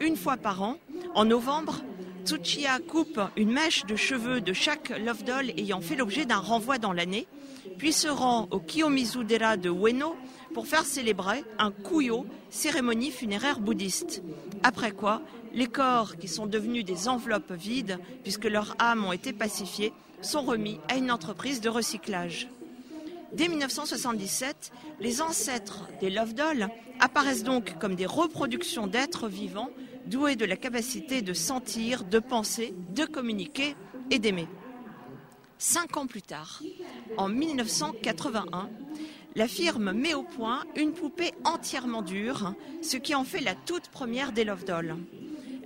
Une 0.00 0.16
fois 0.16 0.36
par 0.36 0.62
an, 0.62 0.76
en 1.14 1.24
novembre, 1.24 1.80
Tsuchiya 2.26 2.80
coupe 2.80 3.20
une 3.36 3.50
mèche 3.50 3.86
de 3.86 3.96
cheveux 3.96 4.42
de 4.42 4.52
chaque 4.52 4.90
love 4.90 5.24
doll 5.24 5.50
ayant 5.56 5.80
fait 5.80 5.96
l'objet 5.96 6.26
d'un 6.26 6.36
renvoi 6.36 6.76
dans 6.76 6.92
l'année 6.92 7.26
puis 7.78 7.92
se 7.92 8.08
rend 8.08 8.48
au 8.50 8.58
Kiyomizu-dera 8.58 9.56
de 9.56 9.70
Ueno 9.70 10.16
pour 10.52 10.66
faire 10.66 10.84
célébrer 10.84 11.44
un 11.58 11.70
kuyo, 11.70 12.26
cérémonie 12.50 13.10
funéraire 13.10 13.60
bouddhiste. 13.60 14.22
Après 14.62 14.90
quoi, 14.90 15.22
les 15.54 15.66
corps 15.66 16.16
qui 16.16 16.28
sont 16.28 16.46
devenus 16.46 16.84
des 16.84 17.08
enveloppes 17.08 17.52
vides, 17.52 17.98
puisque 18.22 18.46
leurs 18.46 18.74
âmes 18.80 19.04
ont 19.04 19.12
été 19.12 19.32
pacifiées, 19.32 19.92
sont 20.20 20.42
remis 20.42 20.80
à 20.88 20.96
une 20.96 21.12
entreprise 21.12 21.60
de 21.60 21.68
recyclage. 21.68 22.48
Dès 23.32 23.48
1977, 23.48 24.72
les 25.00 25.22
ancêtres 25.22 25.88
des 26.00 26.10
Love 26.10 26.34
Dolls 26.34 26.68
apparaissent 26.98 27.44
donc 27.44 27.78
comme 27.78 27.94
des 27.94 28.06
reproductions 28.06 28.86
d'êtres 28.86 29.28
vivants 29.28 29.70
doués 30.06 30.36
de 30.36 30.46
la 30.46 30.56
capacité 30.56 31.20
de 31.22 31.34
sentir, 31.34 32.04
de 32.04 32.18
penser, 32.18 32.74
de 32.94 33.04
communiquer 33.04 33.76
et 34.10 34.18
d'aimer. 34.18 34.48
Cinq 35.58 35.96
ans 35.96 36.06
plus 36.06 36.22
tard, 36.22 36.62
en 37.16 37.28
1981, 37.28 38.70
la 39.34 39.48
firme 39.48 39.92
met 39.92 40.14
au 40.14 40.22
point 40.22 40.64
une 40.76 40.92
poupée 40.92 41.32
entièrement 41.44 42.02
dure, 42.02 42.54
ce 42.80 42.96
qui 42.96 43.14
en 43.14 43.24
fait 43.24 43.40
la 43.40 43.56
toute 43.56 43.88
première 43.88 44.30
des 44.30 44.44
Love 44.44 44.64
Dolls. 44.64 44.96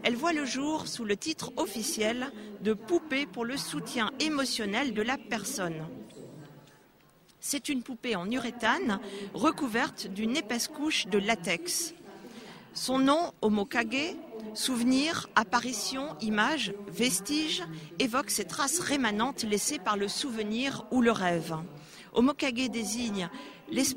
Elle 0.02 0.16
voit 0.16 0.32
le 0.32 0.46
jour 0.46 0.88
sous 0.88 1.04
le 1.04 1.16
titre 1.16 1.52
officiel 1.58 2.32
de 2.62 2.72
Poupée 2.72 3.26
pour 3.26 3.44
le 3.44 3.56
soutien 3.56 4.10
émotionnel 4.18 4.94
de 4.94 5.02
la 5.02 5.18
personne. 5.18 5.86
C'est 7.40 7.68
une 7.68 7.82
poupée 7.82 8.16
en 8.16 8.30
uréthane 8.30 8.98
recouverte 9.34 10.06
d'une 10.06 10.36
épaisse 10.36 10.68
couche 10.68 11.06
de 11.06 11.18
latex. 11.18 11.94
Son 12.72 12.98
nom, 12.98 13.32
Omokage, 13.42 14.16
souvenir, 14.54 15.28
apparition, 15.34 16.16
image, 16.20 16.74
vestige, 16.88 17.64
évoque 17.98 18.30
ces 18.30 18.44
traces 18.44 18.80
rémanentes 18.80 19.44
laissées 19.44 19.78
par 19.78 19.96
le 19.96 20.08
souvenir 20.08 20.84
ou 20.90 21.00
le 21.00 21.12
rêve. 21.12 21.56
Omokage 22.14 22.70
désigne 22.70 23.30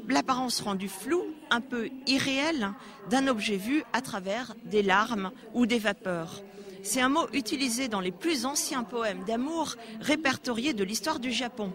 l'apparence 0.08 0.62
rendue 0.62 0.90
floue, 0.90 1.26
un 1.50 1.62
peu 1.62 1.90
irréelle, 2.08 2.72
d'un 3.10 3.28
objet 3.28 3.58
vu 3.58 3.84
à 3.94 4.02
travers 4.02 4.56
des 4.64 4.82
larmes 4.82 5.32
ou 5.54 5.66
des 5.66 5.80
vapeurs. 5.80 6.42
C'est 6.82 7.02
un 7.02 7.10
mot 7.10 7.28
utilisé 7.34 7.88
dans 7.88 8.00
les 8.00 8.12
plus 8.12 8.46
anciens 8.46 8.84
poèmes 8.84 9.24
d'amour 9.26 9.76
répertoriés 10.00 10.74
de 10.74 10.84
l'histoire 10.84 11.20
du 11.20 11.32
Japon. 11.32 11.74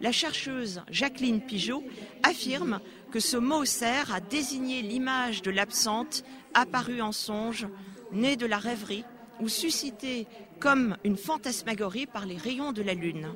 La 0.00 0.12
chercheuse 0.12 0.82
Jacqueline 0.90 1.40
Pigeot 1.40 1.84
affirme 2.22 2.80
que 3.10 3.20
ce 3.20 3.36
mot 3.36 3.64
sert 3.64 4.12
à 4.14 4.20
désigner 4.20 4.82
l'image 4.82 5.42
de 5.42 5.50
l'absente 5.50 6.24
apparue 6.54 7.00
en 7.00 7.12
songe, 7.12 7.66
née 8.14 8.36
de 8.36 8.46
la 8.46 8.58
rêverie 8.58 9.04
ou 9.40 9.48
suscitée 9.48 10.26
comme 10.60 10.96
une 11.04 11.16
fantasmagorie 11.16 12.06
par 12.06 12.26
les 12.26 12.36
rayons 12.36 12.72
de 12.72 12.82
la 12.82 12.94
lune. 12.94 13.28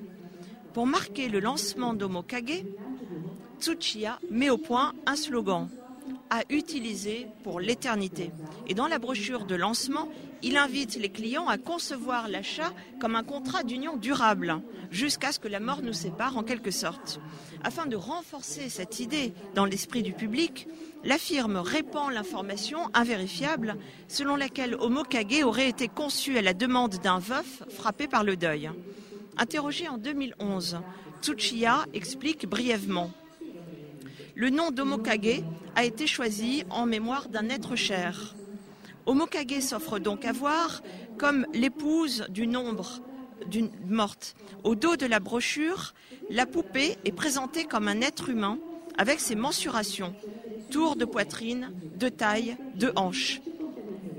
Pour 0.73 0.87
marquer 0.87 1.28
le 1.28 1.40
lancement 1.40 1.92
d'Omokage, 1.92 2.64
Tsuchiya 3.61 4.18
met 4.30 4.50
au 4.50 4.58
point 4.58 4.94
un 5.06 5.16
slogan 5.16 5.68
à 6.30 6.42
utiliser 6.50 7.26
pour 7.42 7.61
l'éternité. 7.61 8.30
Et 8.66 8.75
dans 8.75 8.87
la 8.87 8.99
brochure 8.99 9.44
de 9.44 9.54
lancement, 9.54 10.08
il 10.42 10.56
invite 10.56 10.97
les 10.97 11.08
clients 11.08 11.49
à 11.49 11.58
concevoir 11.58 12.28
l'achat 12.28 12.73
comme 13.00 13.16
un 13.16 13.25
contrat 13.25 13.62
d'union 13.62 13.97
durable, 13.97 14.61
jusqu'à 14.90 15.32
ce 15.32 15.40
que 15.40 15.49
la 15.49 15.61
mort 15.61 15.82
nous 15.82 15.92
sépare 15.92 16.37
en 16.37 16.42
quelque 16.42 16.70
sorte. 16.70 17.20
Afin 17.64 17.87
de 17.87 17.97
renforcer 17.97 18.68
cette 18.68 19.00
idée 19.00 19.32
dans 19.54 19.64
l'esprit 19.64 20.02
du 20.02 20.12
public, 20.12 20.68
la 21.04 21.18
firme 21.18 21.56
répand 21.56 22.12
l'information 22.12 22.78
invérifiable 22.94 23.76
selon 24.08 24.37
laquelle 24.37 24.75
Omokage 24.75 25.42
aurait 25.42 25.68
été 25.68 25.88
conçu 25.88 26.38
à 26.38 26.42
la 26.42 26.54
demande 26.54 26.97
d'un 27.02 27.18
veuf 27.18 27.62
frappé 27.70 28.06
par 28.08 28.25
le 28.25 28.37
deuil. 28.37 28.70
Interrogé 29.37 29.88
en 29.88 29.99
2011, 29.99 30.78
Tsuchiya 31.23 31.87
explique 31.94 32.49
brièvement 32.49 33.12
le 34.38 34.50
nom 34.50 34.71
d'Omokage 34.71 35.42
a 35.75 35.85
été 35.85 36.07
choisi 36.07 36.62
en 36.71 36.87
mémoire 36.87 37.28
d'un 37.28 37.49
être 37.49 37.75
cher. 37.75 38.37
Omokage 39.04 39.61
s'offre 39.61 39.99
donc 39.99 40.25
à 40.25 40.30
voir 40.30 40.80
comme 41.18 41.45
l'épouse 41.52 42.25
du 42.28 42.47
nombre 42.47 43.00
d'une 43.50 43.71
morte. 43.88 44.37
Au 44.62 44.76
dos 44.76 44.95
de 44.95 45.07
la 45.07 45.18
brochure, 45.18 45.92
la 46.30 46.47
poupée 46.47 46.97
est 47.04 47.12
présentée 47.12 47.64
comme 47.64 47.88
un 47.88 48.00
être 48.00 48.28
humain 48.28 48.59
avec 48.97 49.18
ses 49.18 49.35
mensurations, 49.35 50.14
tour 50.71 50.95
de 50.95 51.04
poitrine, 51.04 51.73
de 51.97 52.09
taille, 52.09 52.57
de 52.76 52.92
hanche. 52.95 53.40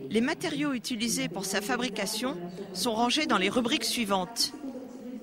Les 0.09 0.21
matériaux 0.21 0.73
utilisés 0.73 1.29
pour 1.29 1.45
sa 1.45 1.61
fabrication 1.61 2.35
sont 2.73 2.93
rangés 2.93 3.25
dans 3.25 3.37
les 3.37 3.49
rubriques 3.49 3.85
suivantes. 3.85 4.51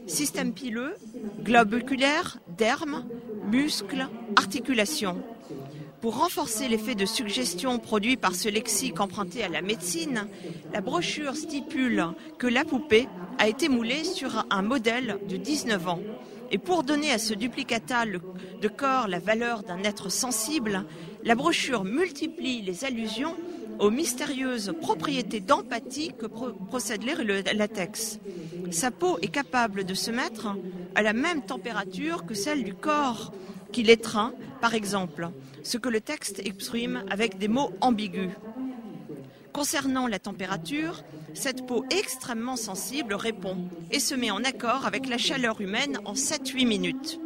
Système 0.07 0.55
pileux, 0.55 0.95
globe 1.43 1.75
oculaire, 1.75 2.38
derme, 2.57 3.05
muscles, 3.50 4.09
articulations. 4.37 5.23
Pour 6.00 6.19
renforcer 6.19 6.69
l'effet 6.69 6.95
de 6.95 7.07
suggestion 7.07 7.78
produit 7.78 8.16
par 8.16 8.35
ce 8.35 8.49
lexique 8.49 9.00
emprunté 9.00 9.43
à 9.43 9.49
la 9.49 9.62
médecine, 9.62 10.28
la 10.73 10.81
brochure 10.81 11.35
stipule 11.35 12.05
que 12.38 12.47
la 12.47 12.64
poupée 12.64 13.09
a 13.38 13.49
été 13.49 13.69
moulée 13.69 14.05
sur 14.05 14.47
un 14.50 14.62
modèle 14.62 15.19
de 15.28 15.37
19 15.37 15.88
ans. 15.88 16.00
Et 16.52 16.59
pour 16.59 16.85
donner 16.85 17.11
à 17.11 17.19
ce 17.19 17.35
duplicata 17.35 18.05
de 18.07 18.69
corps 18.69 19.09
la 19.09 19.19
valeur 19.19 19.62
d'un 19.62 19.83
être 19.83 20.11
sensible, 20.11 20.85
la 21.25 21.35
brochure 21.35 21.83
multiplie 21.83 22.62
les 22.62 22.85
allusions 22.85 23.35
aux 23.78 23.90
mystérieuses 23.90 24.73
propriétés 24.81 25.40
d'empathie 25.40 26.12
que 26.19 26.26
procède 26.26 27.02
le 27.05 27.43
latex. 27.52 28.21
Sa 28.71 28.90
peau 28.90 29.19
est 29.23 29.28
capable 29.28 29.85
de 29.85 29.95
se 29.95 30.11
mettre 30.11 30.57
à 30.95 31.02
la 31.02 31.12
même 31.12 31.43
température 31.43 32.25
que 32.26 32.35
celle 32.35 32.64
du 32.64 32.75
corps 32.75 33.33
qui 33.76 33.83
l'étreint, 33.83 34.33
par 34.62 34.73
exemple, 34.73 35.28
ce 35.62 35.76
que 35.76 35.90
le 35.90 36.00
texte 36.00 36.40
exprime 36.42 37.04
avec 37.11 37.37
des 37.37 37.47
mots 37.47 37.75
ambigus. 37.83 38.30
Concernant 39.52 40.06
la 40.06 40.18
température, 40.18 41.04
cette 41.35 41.66
peau 41.66 41.85
extrêmement 41.90 42.56
sensible 42.56 43.12
répond 43.12 43.59
et 43.90 44.00
se 44.00 44.14
met 44.14 44.30
en 44.30 44.45
accord 44.45 44.87
avec 44.87 45.06
la 45.06 45.18
chaleur 45.18 45.61
humaine 45.61 45.99
en 46.06 46.14
7-8 46.14 46.66
minutes. 46.66 47.21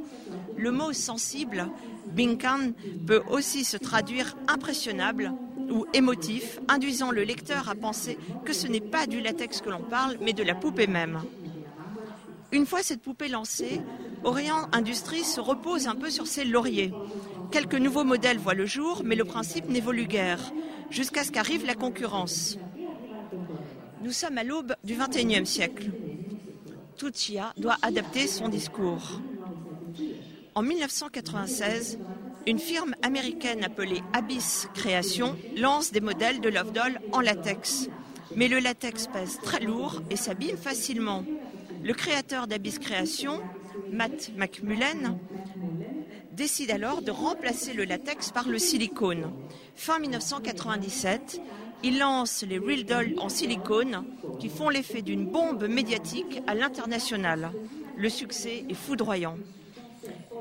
Le 0.56 0.72
mot 0.72 0.92
sensible, 0.92 1.68
binkan, 2.16 2.72
peut 3.06 3.22
aussi 3.30 3.62
se 3.62 3.76
traduire 3.76 4.36
impressionnable 4.48 5.32
ou 5.70 5.86
émotif, 5.94 6.58
induisant 6.66 7.12
le 7.12 7.22
lecteur 7.22 7.68
à 7.68 7.76
penser 7.76 8.18
que 8.44 8.52
ce 8.52 8.66
n'est 8.66 8.80
pas 8.80 9.06
du 9.06 9.20
latex 9.20 9.60
que 9.60 9.70
l'on 9.70 9.84
parle, 9.84 10.18
mais 10.20 10.32
de 10.32 10.42
la 10.42 10.56
poupée 10.56 10.88
même. 10.88 11.20
Une 12.52 12.66
fois 12.66 12.82
cette 12.82 13.00
poupée 13.00 13.28
lancée, 13.28 13.80
Orient 14.24 14.68
Industries 14.72 15.24
se 15.24 15.40
repose 15.40 15.86
un 15.86 15.94
peu 15.94 16.10
sur 16.10 16.26
ses 16.26 16.44
lauriers. 16.44 16.92
Quelques 17.50 17.76
nouveaux 17.76 18.04
modèles 18.04 18.38
voient 18.38 18.54
le 18.54 18.66
jour, 18.66 19.02
mais 19.04 19.16
le 19.16 19.24
principe 19.24 19.68
n'évolue 19.68 20.06
guère, 20.06 20.52
jusqu'à 20.90 21.24
ce 21.24 21.30
qu'arrive 21.30 21.64
la 21.64 21.74
concurrence. 21.74 22.58
Nous 24.02 24.12
sommes 24.12 24.38
à 24.38 24.44
l'aube 24.44 24.74
du 24.82 24.96
XXIe 24.96 25.46
siècle. 25.46 25.90
Tuccia 26.96 27.52
doit 27.56 27.76
adapter 27.82 28.26
son 28.26 28.48
discours. 28.48 29.20
En 30.54 30.62
1996, 30.62 31.98
une 32.46 32.58
firme 32.58 32.94
américaine 33.02 33.62
appelée 33.62 34.02
Abyss 34.12 34.68
Création 34.74 35.36
lance 35.56 35.92
des 35.92 36.00
modèles 36.00 36.40
de 36.40 36.48
Love 36.48 36.72
Doll 36.72 36.98
en 37.12 37.20
latex. 37.20 37.88
Mais 38.36 38.48
le 38.48 38.58
latex 38.58 39.06
pèse 39.06 39.38
très 39.42 39.60
lourd 39.60 40.02
et 40.10 40.16
s'abîme 40.16 40.56
facilement. 40.56 41.24
Le 41.82 41.94
créateur 41.94 42.46
d'Abyss 42.46 42.78
Création, 42.78 43.40
Matt 43.90 44.30
McMullen, 44.36 45.18
décide 46.32 46.70
alors 46.70 47.02
de 47.02 47.10
remplacer 47.10 47.72
le 47.72 47.84
latex 47.84 48.30
par 48.30 48.48
le 48.48 48.58
silicone. 48.58 49.32
Fin 49.74 49.98
1997, 49.98 51.40
il 51.82 51.98
lance 51.98 52.44
les 52.46 52.58
Real 52.58 52.84
Doll 52.84 53.14
en 53.18 53.28
silicone 53.28 54.04
qui 54.38 54.48
font 54.48 54.68
l'effet 54.68 55.02
d'une 55.02 55.26
bombe 55.26 55.66
médiatique 55.68 56.42
à 56.46 56.54
l'international. 56.54 57.50
Le 57.96 58.08
succès 58.08 58.64
est 58.68 58.74
foudroyant. 58.74 59.38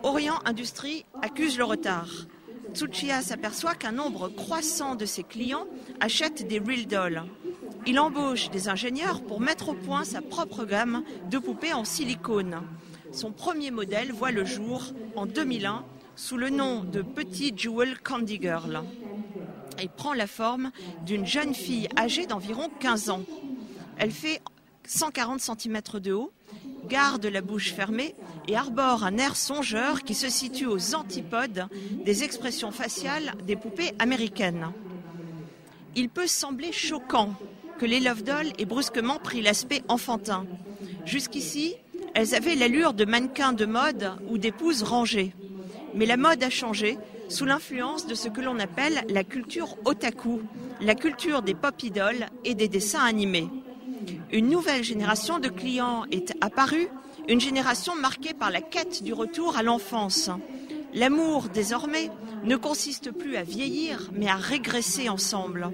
Orient 0.03 0.39
Industrie 0.45 1.05
accuse 1.21 1.57
le 1.57 1.63
retard. 1.63 2.09
Tsuchiya 2.73 3.21
s'aperçoit 3.21 3.75
qu'un 3.75 3.91
nombre 3.91 4.29
croissant 4.29 4.95
de 4.95 5.05
ses 5.05 5.23
clients 5.23 5.65
achètent 5.99 6.47
des 6.47 6.59
Real 6.59 6.85
Dolls. 6.85 7.23
Il 7.85 7.99
embauche 7.99 8.49
des 8.49 8.69
ingénieurs 8.69 9.21
pour 9.21 9.39
mettre 9.39 9.69
au 9.69 9.73
point 9.73 10.03
sa 10.03 10.21
propre 10.21 10.65
gamme 10.65 11.03
de 11.29 11.39
poupées 11.39 11.73
en 11.73 11.85
silicone. 11.85 12.61
Son 13.11 13.31
premier 13.31 13.71
modèle 13.71 14.11
voit 14.11 14.31
le 14.31 14.45
jour 14.45 14.83
en 15.15 15.25
2001 15.25 15.83
sous 16.15 16.37
le 16.37 16.49
nom 16.49 16.83
de 16.83 17.01
Petit 17.01 17.53
Jewel 17.55 17.99
Candy 17.99 18.39
Girl. 18.41 18.83
Il 19.81 19.89
prend 19.89 20.13
la 20.13 20.27
forme 20.27 20.71
d'une 21.05 21.25
jeune 21.25 21.53
fille 21.53 21.87
âgée 21.97 22.25
d'environ 22.25 22.69
15 22.79 23.09
ans. 23.09 23.23
Elle 23.97 24.11
fait 24.11 24.41
140 24.85 25.39
cm 25.39 25.81
de 26.01 26.11
haut 26.11 26.31
garde 26.87 27.25
la 27.25 27.41
bouche 27.41 27.71
fermée 27.73 28.15
et 28.47 28.55
arbore 28.55 29.03
un 29.03 29.17
air 29.17 29.35
songeur 29.35 30.03
qui 30.03 30.15
se 30.15 30.29
situe 30.29 30.65
aux 30.65 30.95
antipodes 30.95 31.67
des 32.03 32.23
expressions 32.23 32.71
faciales 32.71 33.33
des 33.45 33.55
poupées 33.55 33.93
américaines. 33.99 34.71
Il 35.95 36.09
peut 36.09 36.27
sembler 36.27 36.71
choquant 36.71 37.35
que 37.79 37.85
les 37.85 38.01
Love 38.01 38.23
Dolls 38.23 38.51
aient 38.59 38.65
brusquement 38.65 39.17
pris 39.17 39.41
l'aspect 39.41 39.83
enfantin. 39.87 40.45
Jusqu'ici, 41.05 41.75
elles 42.13 42.35
avaient 42.35 42.55
l'allure 42.55 42.93
de 42.93 43.05
mannequins 43.05 43.53
de 43.53 43.65
mode 43.65 44.11
ou 44.29 44.37
d'épouses 44.37 44.83
rangées. 44.83 45.33
Mais 45.95 46.05
la 46.05 46.17
mode 46.17 46.43
a 46.43 46.49
changé 46.49 46.97
sous 47.29 47.45
l'influence 47.45 48.05
de 48.05 48.15
ce 48.15 48.27
que 48.27 48.41
l'on 48.41 48.59
appelle 48.59 49.03
la 49.07 49.23
culture 49.23 49.77
otaku, 49.85 50.41
la 50.81 50.93
culture 50.93 51.41
des 51.41 51.55
pop 51.55 51.81
idoles 51.81 52.25
et 52.43 52.53
des 52.53 52.67
dessins 52.67 53.03
animés. 53.03 53.47
Une 54.31 54.49
nouvelle 54.49 54.83
génération 54.83 55.39
de 55.39 55.47
clients 55.47 56.03
est 56.11 56.33
apparue, 56.41 56.89
une 57.29 57.39
génération 57.39 57.95
marquée 57.95 58.33
par 58.33 58.51
la 58.51 58.61
quête 58.61 59.03
du 59.03 59.13
retour 59.13 59.55
à 59.55 59.63
l'enfance. 59.63 60.29
L'amour, 60.93 61.49
désormais, 61.53 62.09
ne 62.43 62.55
consiste 62.57 63.11
plus 63.11 63.37
à 63.37 63.43
vieillir, 63.43 64.09
mais 64.13 64.27
à 64.27 64.35
régresser 64.35 65.07
ensemble. 65.07 65.71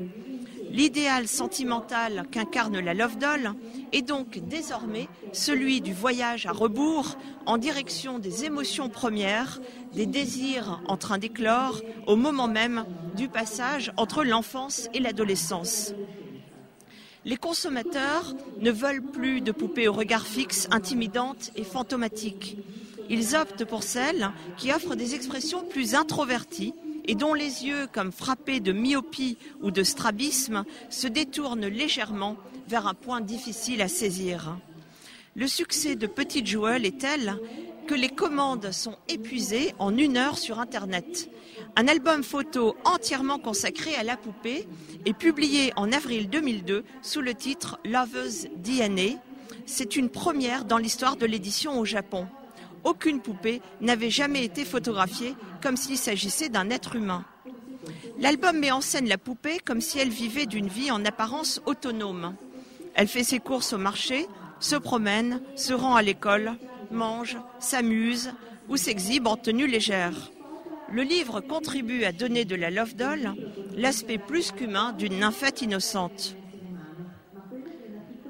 L'idéal 0.76 1.30
sentimental 1.30 2.26
qu'incarne 2.32 2.80
la 2.80 2.94
Love 2.94 3.18
Doll 3.18 3.54
est 3.94 4.02
donc 4.02 4.40
désormais 4.40 5.08
celui 5.32 5.80
du 5.80 5.94
voyage 5.94 6.48
à 6.48 6.52
rebours 6.52 7.18
en 7.46 7.58
direction 7.58 8.20
des 8.20 8.44
émotions 8.44 8.90
premières, 8.90 9.62
des 9.94 10.06
désirs 10.06 10.82
en 10.90 10.98
train 10.98 11.18
d'éclore 11.18 11.80
au 12.08 12.18
moment 12.18 12.50
même 12.50 12.84
du 13.16 13.30
passage 13.30 13.94
entre 13.96 14.26
l'enfance 14.26 14.90
et 14.94 15.00
l'adolescence. 15.00 15.94
Les 17.24 17.38
consommateurs 17.38 18.34
ne 18.60 18.70
veulent 18.70 19.02
plus 19.02 19.40
de 19.40 19.54
poupées 19.54 19.88
au 19.88 19.94
regard 19.94 20.28
fixe, 20.28 20.68
intimidantes 20.72 21.52
et 21.56 21.64
fantomatiques. 21.64 22.58
Ils 23.10 23.38
optent 23.38 23.64
pour 23.64 23.84
celles 23.84 24.30
qui 24.58 24.74
offrent 24.74 24.96
des 24.96 25.16
expressions 25.16 25.64
plus 25.64 25.96
introverties 25.96 26.74
et 27.08 27.16
dont 27.16 27.34
les 27.34 27.66
yeux, 27.66 27.88
comme 27.92 28.12
frappés 28.12 28.60
de 28.60 28.72
myopie 28.72 29.38
ou 29.62 29.72
de 29.72 29.84
strabisme, 29.84 30.66
se 30.90 31.08
détournent 31.08 31.68
légèrement 31.68 32.38
vers 32.68 32.88
un 32.88 32.94
point 32.94 33.22
difficile 33.22 33.82
à 33.82 33.88
saisir. 33.88 34.58
Le 35.36 35.48
succès 35.48 35.96
de 35.96 36.08
Petite 36.08 36.48
Jouelle 36.48 36.86
est 36.86 37.00
tel 37.00 37.38
que 37.88 37.94
les 37.94 38.10
commandes 38.10 38.72
sont 38.72 38.96
épuisées 39.10 39.74
en 39.80 39.96
une 39.96 40.18
heure 40.18 40.38
sur 40.38 40.60
Internet. 40.60 41.30
Un 41.76 41.88
album 41.88 42.24
photo 42.24 42.76
entièrement 42.84 43.38
consacré 43.38 43.96
à 43.96 44.04
la 44.04 44.18
poupée 44.18 44.68
est 45.06 45.14
publié 45.14 45.72
en 45.76 45.92
avril 45.92 46.30
2002 46.30 46.84
sous 47.02 47.22
le 47.22 47.34
titre 47.34 47.80
Lover's 47.86 48.48
DNA. 48.58 49.20
C'est 49.66 49.96
une 49.96 50.10
première 50.10 50.66
dans 50.66 50.78
l'histoire 50.78 51.16
de 51.16 51.26
l'édition 51.26 51.80
au 51.80 51.86
Japon 51.86 52.28
aucune 52.86 53.20
poupée 53.20 53.62
n'avait 53.82 54.10
jamais 54.10 54.46
été 54.46 54.64
photographiée 54.64 55.36
comme 55.62 55.76
s'il 55.76 55.98
s'agissait 55.98 56.50
d'un 56.50 56.70
être 56.70 56.96
humain. 56.96 57.26
L'album 58.20 58.58
met 58.58 58.72
en 58.72 58.82
scène 58.82 59.10
la 59.10 59.18
poupée 59.18 59.60
comme 59.60 59.82
si 59.82 60.00
elle 60.00 60.10
vivait 60.10 60.46
d'une 60.46 60.70
vie 60.70 60.92
en 60.92 61.04
apparence 61.04 61.62
autonome. 61.66 62.36
Elle 62.94 63.08
fait 63.08 63.24
ses 63.24 63.40
courses 63.40 63.74
au 63.74 63.78
marché, 63.78 64.28
se 64.60 64.76
promène, 64.76 65.42
se 65.56 65.74
rend 65.74 65.96
à 65.96 66.02
l'école, 66.02 66.54
mange, 66.92 67.38
s'amuse 67.60 68.32
ou 68.70 68.78
s'exhibe 68.78 69.28
en 69.28 69.36
tenue 69.36 69.68
légère. 69.68 70.32
Le 70.92 71.02
livre 71.02 71.42
contribue 71.42 72.04
à 72.04 72.12
donner 72.12 72.46
de 72.46 72.56
la 72.56 72.70
Love 72.70 72.96
Doll 72.96 73.34
l'aspect 73.76 74.20
plus 74.20 74.52
qu'humain 74.52 74.94
d'une 74.94 75.20
nymphette 75.20 75.62
innocente. 75.62 76.36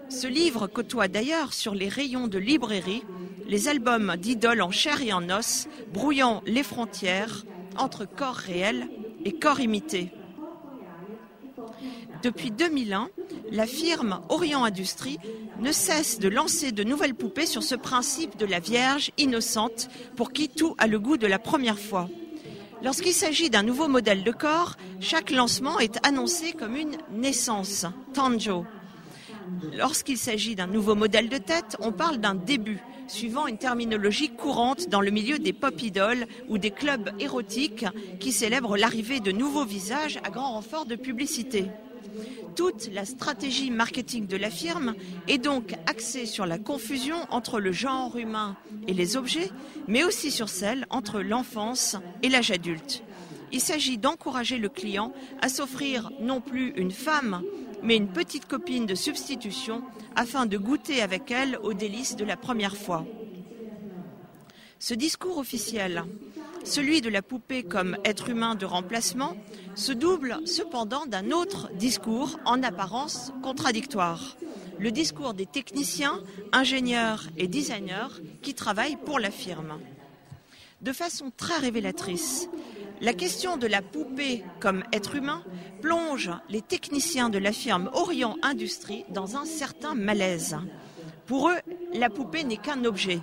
Ce 0.10 0.28
livre 0.28 0.68
côtoie 0.68 1.08
d'ailleurs 1.08 1.54
sur 1.54 1.76
les 1.76 1.90
rayons 1.90 2.28
de 2.28 2.38
librairie 2.38 3.04
les 3.48 3.68
albums 3.68 4.16
d'idoles 4.18 4.62
en 4.62 4.72
chair 4.72 5.02
et 5.02 5.14
en 5.14 5.30
os, 5.30 5.68
brouillant 5.94 6.42
les 6.46 6.64
frontières 6.64 7.46
entre 7.78 8.06
corps 8.06 8.36
réel 8.36 8.90
et 9.24 9.34
corps 9.34 9.60
imité. 9.60 10.12
Depuis 12.24 12.50
2001, 12.50 13.10
la 13.52 13.68
firme 13.68 14.22
Orient 14.30 14.64
Industrie 14.64 15.20
ne 15.60 15.72
cesse 15.72 16.20
de 16.20 16.28
lancer 16.28 16.72
de 16.72 16.84
nouvelles 16.84 17.14
poupées 17.14 17.46
sur 17.46 17.62
ce 17.62 17.76
principe 17.76 18.38
de 18.38 18.46
la 18.46 18.60
Vierge 18.60 19.12
innocente 19.18 19.90
pour 20.16 20.32
qui 20.32 20.50
tout 20.50 20.76
a 20.78 20.88
le 20.88 21.00
goût 21.00 21.18
de 21.18 21.28
la 21.28 21.40
première 21.40 21.78
fois. 21.78 22.10
Lorsqu'il 22.82 23.14
s'agit 23.14 23.50
d'un 23.50 23.64
nouveau 23.64 23.88
modèle 23.88 24.24
de 24.24 24.32
corps, 24.32 24.76
chaque 25.00 25.32
lancement 25.32 25.80
est 25.80 26.06
annoncé 26.06 26.54
comme 26.54 26.76
une 26.76 26.98
naissance, 27.12 27.86
tanjo. 28.14 28.66
Lorsqu'il 29.74 30.18
s'agit 30.18 30.56
d'un 30.56 30.68
nouveau 30.68 30.96
modèle 30.96 31.30
de 31.30 31.38
tête, 31.38 31.78
on 31.80 31.92
parle 31.92 32.18
d'un 32.18 32.36
début, 32.36 32.82
suivant 33.08 33.48
une 33.48 33.58
terminologie 33.58 34.30
courante 34.30 34.90
dans 34.90 35.02
le 35.02 35.12
milieu 35.12 35.40
des 35.40 35.54
pop 35.54 35.82
idoles 35.82 36.28
ou 36.48 36.58
des 36.58 36.72
clubs 36.72 37.12
érotiques 37.20 37.86
qui 38.20 38.32
célèbrent 38.32 38.78
l'arrivée 38.78 39.20
de 39.20 39.32
nouveaux 39.32 39.66
visages 39.66 40.20
à 40.24 40.30
grand 40.30 40.54
renfort 40.54 40.86
de 40.86 40.96
publicité. 40.96 41.66
Toute 42.56 42.90
la 42.94 43.04
stratégie 43.04 43.70
marketing 43.70 44.28
de 44.28 44.38
la 44.38 44.50
firme 44.50 44.96
est 45.28 45.38
donc 45.38 45.74
axée 45.88 46.26
sur 46.26 46.46
la 46.46 46.58
confusion 46.58 47.18
entre 47.30 47.60
le 47.60 47.74
genre 47.74 48.16
humain 48.16 48.56
et 48.88 48.94
les 48.94 49.18
objets, 49.18 49.52
mais 49.88 50.04
aussi 50.04 50.32
sur 50.32 50.48
celle 50.48 50.86
entre 50.90 51.22
l'enfance 51.22 51.98
et 52.24 52.30
l'âge 52.30 52.52
adulte. 52.52 53.04
Il 53.52 53.60
s'agit 53.60 53.98
d'encourager 53.98 54.58
le 54.58 54.70
client 54.70 55.14
à 55.42 55.50
s'offrir 55.50 56.12
non 56.20 56.42
plus 56.42 56.74
une 56.78 56.92
femme, 56.92 57.42
mais 57.86 57.96
une 57.96 58.08
petite 58.08 58.48
copine 58.48 58.86
de 58.86 58.96
substitution 58.96 59.84
afin 60.16 60.46
de 60.46 60.58
goûter 60.58 61.02
avec 61.02 61.30
elle 61.32 61.58
aux 61.62 61.74
délices 61.74 62.16
de 62.16 62.26
la 62.26 62.36
première 62.36 62.76
fois. 62.76 63.06
Ce 64.80 64.94
discours 64.94 65.38
officiel, 65.38 66.04
celui 66.64 67.02
de 67.02 67.10
la 67.10 67.22
poupée 67.22 67.64
comme 67.64 67.98
être 68.04 68.30
humain 68.30 68.56
de 68.56 68.66
remplacement, 68.66 69.38
se 69.76 69.92
double 69.92 70.40
cependant 70.46 71.06
d'un 71.06 71.32
autre 71.32 71.70
discours 71.74 72.40
en 72.46 72.64
apparence 72.64 73.32
contradictoire, 73.44 74.36
le 74.80 74.92
discours 74.92 75.34
des 75.34 75.46
techniciens, 75.46 76.22
ingénieurs 76.52 77.26
et 77.38 77.48
designers 77.48 78.22
qui 78.42 78.54
travaillent 78.54 78.98
pour 78.98 79.20
la 79.20 79.32
firme. 79.32 79.80
De 80.82 80.92
façon 80.92 81.32
très 81.36 81.58
révélatrice, 81.58 82.50
la 83.02 83.14
question 83.14 83.58
de 83.58 83.68
la 83.68 83.82
poupée 83.82 84.44
comme 84.60 84.84
être 84.94 85.16
humain 85.16 85.44
plonge 85.82 86.32
les 86.50 86.62
techniciens 86.62 87.30
de 87.30 87.38
la 87.38 87.52
firme 87.52 87.90
Orient 87.94 88.38
Industrie 88.42 89.06
dans 89.10 89.38
un 89.38 89.46
certain 89.46 89.96
malaise. 89.96 90.58
Pour 91.26 91.50
eux, 91.50 91.58
la 91.94 92.10
poupée 92.10 92.44
n'est 92.44 92.58
qu'un 92.58 92.86
objet. 92.86 93.20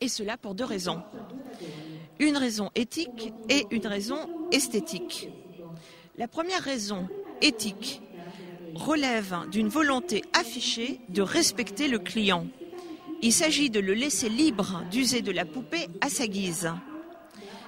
Et 0.00 0.08
cela 0.08 0.36
pour 0.36 0.54
deux 0.54 0.64
raisons. 0.64 1.02
Une 2.18 2.36
raison 2.36 2.70
éthique 2.74 3.32
et 3.48 3.66
une 3.70 3.86
raison 3.86 4.18
esthétique. 4.52 5.30
La 6.16 6.28
première 6.28 6.62
raison, 6.62 7.08
éthique, 7.40 8.02
relève 8.74 9.36
d'une 9.50 9.68
volonté 9.68 10.22
affichée 10.32 11.00
de 11.08 11.22
respecter 11.22 11.88
le 11.88 11.98
client. 11.98 12.46
Il 13.22 13.32
s'agit 13.32 13.70
de 13.70 13.80
le 13.80 13.94
laisser 13.94 14.28
libre 14.28 14.82
d'user 14.90 15.22
de 15.22 15.32
la 15.32 15.44
poupée 15.44 15.88
à 16.00 16.08
sa 16.08 16.26
guise. 16.26 16.70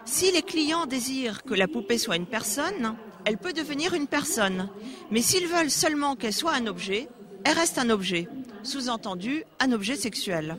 Si 0.05 0.33
les 0.33 0.43
clients 0.43 0.87
désirent 0.87 1.43
que 1.43 1.55
la 1.55 1.69
poupée 1.69 1.99
soit 1.99 2.17
une 2.17 2.27
personne, 2.27 2.97
elle 3.25 3.39
peut 3.39 3.53
devenir 3.53 3.95
une 3.95 4.07
personne. 4.07 4.69
Mais 5.11 5.23
s'ils 5.23 5.47
veulent 5.47 5.71
seulement 5.71 6.17
qu'elle 6.17 6.33
soit 6.33 6.55
un 6.55 6.67
objet, 6.67 7.09
elle 7.45 7.57
reste 7.57 7.79
un 7.79 7.91
objet, 7.91 8.29
sous-entendu 8.63 9.45
un 9.59 9.73
objet 9.73 9.97
sexuel. 9.97 10.57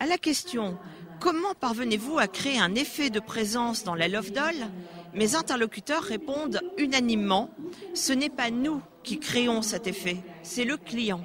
À 0.00 0.06
la 0.06 0.18
question 0.18 0.78
Comment 1.18 1.54
parvenez-vous 1.58 2.18
à 2.18 2.28
créer 2.28 2.58
un 2.58 2.74
effet 2.74 3.08
de 3.08 3.20
présence 3.20 3.84
dans 3.84 3.94
la 3.94 4.06
Love 4.06 4.32
Doll? 4.32 4.68
Mes 5.14 5.34
interlocuteurs 5.34 6.02
répondent 6.02 6.60
unanimement 6.76 7.50
Ce 7.94 8.12
n'est 8.12 8.28
pas 8.28 8.50
nous 8.50 8.82
qui 9.02 9.18
créons 9.18 9.62
cet 9.62 9.86
effet, 9.86 10.18
c'est 10.42 10.64
le 10.64 10.76
client. 10.76 11.24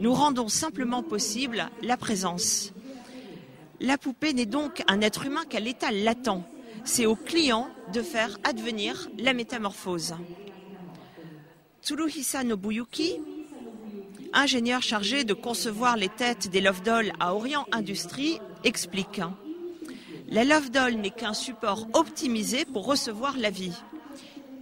Nous 0.00 0.12
rendons 0.12 0.48
simplement 0.48 1.02
possible 1.02 1.68
la 1.82 1.96
présence. 1.96 2.72
La 3.82 3.98
poupée 3.98 4.32
n'est 4.32 4.46
donc 4.46 4.84
un 4.86 5.00
être 5.00 5.26
humain 5.26 5.42
qu'à 5.48 5.58
l'état 5.58 5.90
latent. 5.90 6.44
C'est 6.84 7.04
au 7.04 7.16
client 7.16 7.68
de 7.92 8.00
faire 8.00 8.38
advenir 8.44 9.10
la 9.18 9.34
métamorphose. 9.34 10.14
Tsuruhisa 11.82 12.44
Nobuyuki, 12.44 13.16
ingénieur 14.32 14.82
chargé 14.82 15.24
de 15.24 15.34
concevoir 15.34 15.96
les 15.96 16.08
têtes 16.08 16.48
des 16.48 16.60
Love 16.60 16.82
Dolls 16.82 17.12
à 17.18 17.34
Orient 17.34 17.66
Industries, 17.72 18.38
explique 18.62 19.20
La 20.28 20.44
Love 20.44 20.70
Doll 20.70 20.94
n'est 20.94 21.10
qu'un 21.10 21.34
support 21.34 21.88
optimisé 21.92 22.64
pour 22.64 22.86
recevoir 22.86 23.36
la 23.36 23.50
vie. 23.50 23.76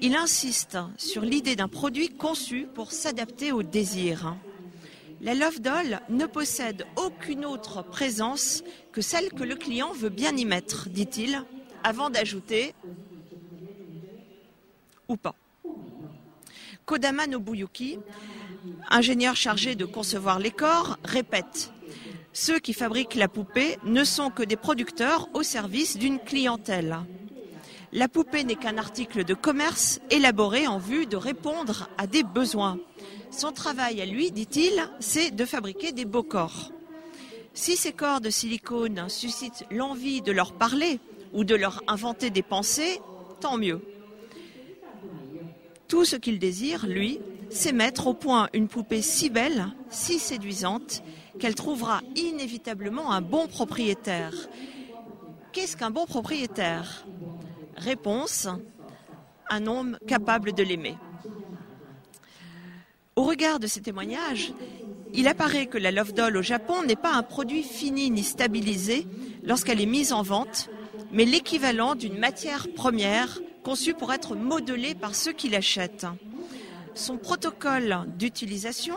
Il 0.01 0.15
insiste 0.17 0.79
sur 0.97 1.21
l'idée 1.21 1.57
d'un 1.57 1.69
produit 1.69 2.09
conçu 2.09 2.67
pour 2.75 2.91
s'adapter 2.91 3.53
au 3.53 3.63
désir. 3.63 4.35
La 5.23 5.35
Love 5.35 5.61
Doll 5.61 6.01
ne 6.09 6.25
possède 6.25 6.87
aucune 6.97 7.45
autre 7.45 7.83
présence 7.85 8.65
que 8.93 9.01
celle 9.01 9.31
que 9.31 9.45
le 9.45 9.57
client 9.57 9.93
veut 9.93 10.09
bien 10.09 10.37
y 10.37 10.45
mettre, 10.45 10.89
dit-il, 10.89 11.45
avant 11.83 12.11
d'ajouter 12.11 12.75
ou 15.09 15.17
pas. 15.17 15.35
Kodama 16.85 17.27
Nobuyuki, 17.27 17.99
ingénieur 18.89 19.37
chargé 19.37 19.75
de 19.75 19.85
concevoir 19.85 20.39
les 20.39 20.51
corps, 20.51 20.99
répète 21.05 21.73
Ceux 22.33 22.59
qui 22.59 22.73
fabriquent 22.73 23.15
la 23.15 23.29
poupée 23.29 23.79
ne 23.85 24.05
sont 24.05 24.31
que 24.31 24.43
des 24.43 24.57
producteurs 24.57 25.29
au 25.35 25.43
service 25.43 25.97
d'une 25.97 26.19
clientèle. 26.19 26.99
La 27.93 28.09
poupée 28.09 28.45
n'est 28.45 28.57
qu'un 28.57 28.79
article 28.79 29.25
de 29.25 29.35
commerce 29.35 30.01
élaboré 30.11 30.67
en 30.69 30.79
vue 30.79 31.07
de 31.07 31.17
répondre 31.17 31.89
à 31.99 32.07
des 32.07 32.23
besoins. 32.23 32.79
Son 33.33 33.51
travail 33.53 34.01
à 34.01 34.07
lui, 34.07 34.31
dit-il, 34.31 34.89
c'est 35.01 35.33
de 35.33 35.45
fabriquer 35.45 35.93
des 35.93 36.05
beaux 36.05 36.23
corps. 36.23 36.71
Si 37.61 37.77
ces 37.77 37.93
corps 37.93 38.23
de 38.23 38.31
silicone 38.31 39.11
suscitent 39.11 39.67
l'envie 39.71 40.23
de 40.23 40.33
leur 40.33 40.55
parler 40.55 40.99
ou 41.35 41.45
de 41.45 41.55
leur 41.55 41.83
inventer 41.89 42.31
des 42.31 42.43
pensées, 42.43 43.03
tant 43.39 43.59
mieux. 43.59 43.83
Tout 45.87 46.07
ce 46.07 46.17
qu'il 46.17 46.39
désire, 46.39 46.87
lui, 46.87 47.21
c'est 47.51 47.73
mettre 47.73 48.07
au 48.07 48.15
point 48.15 48.49
une 48.55 48.67
poupée 48.67 49.03
si 49.03 49.29
belle, 49.29 49.67
si 49.91 50.19
séduisante, 50.19 51.03
qu'elle 51.39 51.55
trouvera 51.55 52.01
inévitablement 52.17 53.13
un 53.13 53.21
bon 53.21 53.47
propriétaire. 53.47 54.33
Qu'est-ce 55.53 55.77
qu'un 55.77 55.91
bon 55.91 56.07
propriétaire? 56.07 57.05
Réponse, 57.77 58.49
un 59.51 59.67
homme 59.67 59.99
capable 60.07 60.55
de 60.55 60.63
l'aimer. 60.63 60.97
Au 63.17 63.25
regard 63.25 63.61
de 63.61 63.67
ces 63.67 63.83
témoignages, 63.83 64.55
il 65.15 65.29
apparaît 65.29 65.67
que 65.67 65.79
la 65.79 65.91
Love 65.91 66.13
Doll 66.13 66.37
au 66.37 66.43
Japon 66.43 66.83
n'est 66.83 66.97
pas 66.97 67.13
un 67.13 67.23
produit 67.23 67.63
fini 67.63 68.11
ni 68.11 68.23
stabilisé 68.23 69.07
lorsqu'elle 69.45 69.81
est 69.81 69.87
mise 69.87 70.13
en 70.13 70.23
vente, 70.23 70.71
mais 71.13 71.25
l'équivalent 71.25 71.95
d'une 71.95 72.19
matière 72.19 72.69
première 72.75 73.41
conçue 73.63 73.95
pour 73.95 74.13
être 74.13 74.35
modelée 74.35 74.95
par 74.95 75.15
ceux 75.15 75.33
qui 75.33 75.49
l'achètent. 75.49 76.07
Son 76.95 77.17
protocole 77.17 78.05
d'utilisation 78.19 78.97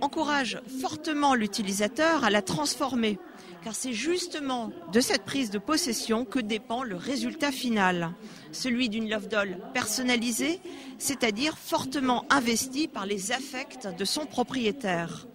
encourage 0.00 0.60
fortement 0.80 1.34
l'utilisateur 1.34 2.24
à 2.24 2.30
la 2.30 2.42
transformer, 2.42 3.18
car 3.64 3.74
c'est 3.74 3.92
justement 3.92 4.70
de 4.92 5.00
cette 5.00 5.24
prise 5.24 5.50
de 5.50 5.58
possession 5.58 6.24
que 6.24 6.38
dépend 6.38 6.84
le 6.84 6.96
résultat 6.96 7.50
final, 7.50 8.12
celui 8.52 8.88
d'une 8.88 9.10
love 9.10 9.28
doll 9.28 9.58
personnalisée, 9.74 10.60
c'est-à-dire 10.98 11.58
fortement 11.58 12.24
investie 12.30 12.88
par 12.88 13.06
les 13.06 13.32
affects 13.32 13.88
de 13.96 14.04
son 14.04 14.26
propriétaire. 14.26 15.26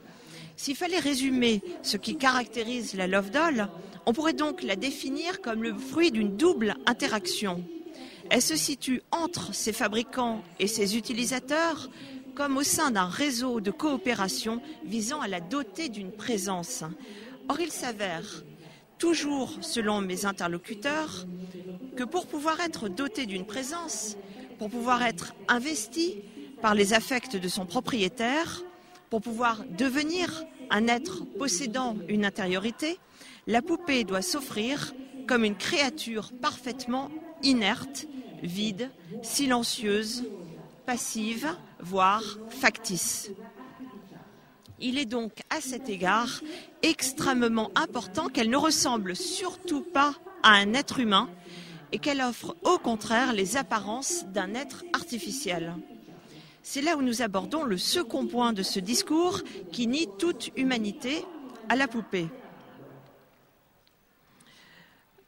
S'il 0.55 0.75
fallait 0.75 0.99
résumer 0.99 1.61
ce 1.81 1.97
qui 1.97 2.17
caractérise 2.17 2.95
la 2.95 3.07
love 3.07 3.31
doll, 3.31 3.67
on 4.05 4.13
pourrait 4.13 4.33
donc 4.33 4.63
la 4.63 4.75
définir 4.75 5.41
comme 5.41 5.63
le 5.63 5.75
fruit 5.75 6.11
d'une 6.11 6.35
double 6.35 6.75
interaction. 6.85 7.63
Elle 8.29 8.41
se 8.41 8.55
situe 8.55 9.01
entre 9.11 9.53
ses 9.53 9.73
fabricants 9.73 10.43
et 10.59 10.67
ses 10.67 10.97
utilisateurs 10.97 11.89
comme 12.35 12.57
au 12.57 12.63
sein 12.63 12.91
d'un 12.91 13.05
réseau 13.05 13.61
de 13.61 13.71
coopération 13.71 14.61
visant 14.85 15.21
à 15.21 15.27
la 15.27 15.39
doter 15.39 15.89
d'une 15.89 16.11
présence. 16.11 16.83
Or, 17.47 17.59
il 17.59 17.71
s'avère, 17.71 18.43
toujours 18.97 19.57
selon 19.61 20.01
mes 20.01 20.25
interlocuteurs, 20.25 21.27
que 21.95 22.03
pour 22.03 22.25
pouvoir 22.25 22.59
être 22.61 22.89
doté 22.89 23.25
d'une 23.25 23.45
présence, 23.45 24.17
pour 24.57 24.69
pouvoir 24.69 25.03
être 25.03 25.35
investi 25.47 26.15
par 26.61 26.73
les 26.73 26.93
affects 26.93 27.35
de 27.35 27.47
son 27.47 27.65
propriétaire, 27.65 28.63
pour 29.13 29.21
pouvoir 29.21 29.63
devenir 29.77 30.43
un 30.71 30.87
être 30.87 31.23
possédant 31.37 31.95
une 32.09 32.25
intériorité, 32.25 32.97
la 33.45 33.61
poupée 33.61 34.05
doit 34.05 34.23
s'offrir 34.23 34.95
comme 35.27 35.43
une 35.43 35.55
créature 35.55 36.31
parfaitement 36.41 37.11
inerte, 37.43 38.07
vide, 38.41 38.89
silencieuse, 39.21 40.23
passive, 40.87 41.47
voire 41.79 42.23
factice. 42.49 43.29
Il 44.79 44.97
est 44.97 45.05
donc 45.05 45.33
à 45.51 45.61
cet 45.61 45.89
égard 45.89 46.41
extrêmement 46.81 47.69
important 47.75 48.29
qu'elle 48.29 48.49
ne 48.49 48.57
ressemble 48.57 49.15
surtout 49.15 49.81
pas 49.81 50.15
à 50.41 50.53
un 50.53 50.73
être 50.73 50.99
humain 50.99 51.29
et 51.91 51.99
qu'elle 51.99 52.21
offre 52.21 52.55
au 52.63 52.79
contraire 52.79 53.31
les 53.33 53.57
apparences 53.57 54.25
d'un 54.33 54.55
être 54.55 54.83
artificiel. 54.91 55.75
C'est 56.65 56.81
là 56.81 56.95
où 56.95 57.01
nous 57.01 57.21
abordons 57.21 57.63
le 57.63 57.77
second 57.77 58.25
point 58.25 58.53
de 58.53 58.63
ce 58.63 58.79
discours 58.79 59.41
qui 59.73 59.85
nie 59.85 60.07
toute 60.17 60.49
humanité 60.55 61.25
à 61.67 61.75
la 61.75 61.89
poupée. 61.89 62.29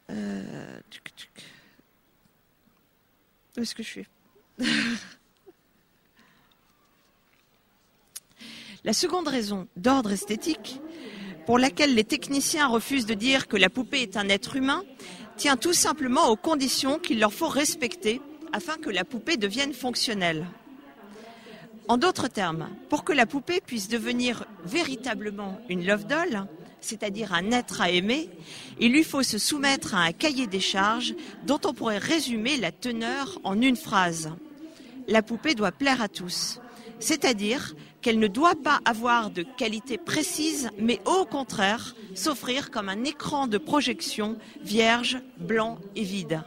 Euh, 0.09 0.79
Où 3.57 3.61
est-ce 3.61 3.75
que 3.75 3.83
je 3.83 3.87
suis 3.87 4.07
La 8.85 8.93
seconde 8.93 9.27
raison 9.27 9.67
d'ordre 9.75 10.11
esthétique, 10.11 10.79
pour 11.45 11.57
laquelle 11.57 11.95
les 11.95 12.03
techniciens 12.03 12.67
refusent 12.67 13.05
de 13.05 13.13
dire 13.13 13.47
que 13.47 13.57
la 13.57 13.69
poupée 13.69 14.01
est 14.03 14.15
un 14.15 14.29
être 14.29 14.55
humain, 14.55 14.83
tient 15.37 15.57
tout 15.57 15.73
simplement 15.73 16.29
aux 16.29 16.35
conditions 16.35 16.99
qu'il 16.99 17.19
leur 17.19 17.33
faut 17.33 17.49
respecter 17.49 18.21
afin 18.53 18.77
que 18.77 18.89
la 18.89 19.03
poupée 19.03 19.37
devienne 19.37 19.73
fonctionnelle. 19.73 20.45
En 21.87 21.97
d'autres 21.97 22.27
termes, 22.27 22.69
pour 22.89 23.03
que 23.03 23.13
la 23.13 23.25
poupée 23.25 23.61
puisse 23.61 23.87
devenir 23.87 24.45
véritablement 24.65 25.59
une 25.69 25.85
love 25.85 26.07
doll, 26.07 26.47
c'est-à-dire 26.81 27.33
un 27.33 27.51
être 27.51 27.81
à 27.81 27.91
aimer, 27.91 28.29
il 28.79 28.91
lui 28.91 29.03
faut 29.03 29.23
se 29.23 29.37
soumettre 29.37 29.95
à 29.95 29.99
un 29.99 30.11
cahier 30.11 30.47
des 30.47 30.59
charges 30.59 31.15
dont 31.45 31.59
on 31.65 31.73
pourrait 31.73 31.97
résumer 31.97 32.57
la 32.57 32.71
teneur 32.71 33.39
en 33.43 33.61
une 33.61 33.75
phrase. 33.75 34.31
La 35.07 35.21
poupée 35.21 35.53
doit 35.53 35.71
plaire 35.71 36.01
à 36.01 36.07
tous, 36.07 36.59
c'est-à-dire 36.99 37.75
qu'elle 38.01 38.19
ne 38.19 38.27
doit 38.27 38.55
pas 38.55 38.79
avoir 38.85 39.29
de 39.29 39.43
qualité 39.43 39.97
précise, 39.97 40.69
mais 40.79 41.01
au 41.05 41.25
contraire 41.25 41.95
s'offrir 42.15 42.71
comme 42.71 42.89
un 42.89 43.03
écran 43.03 43.47
de 43.47 43.57
projection 43.57 44.37
vierge, 44.61 45.19
blanc 45.37 45.77
et 45.95 46.03
vide. 46.03 46.41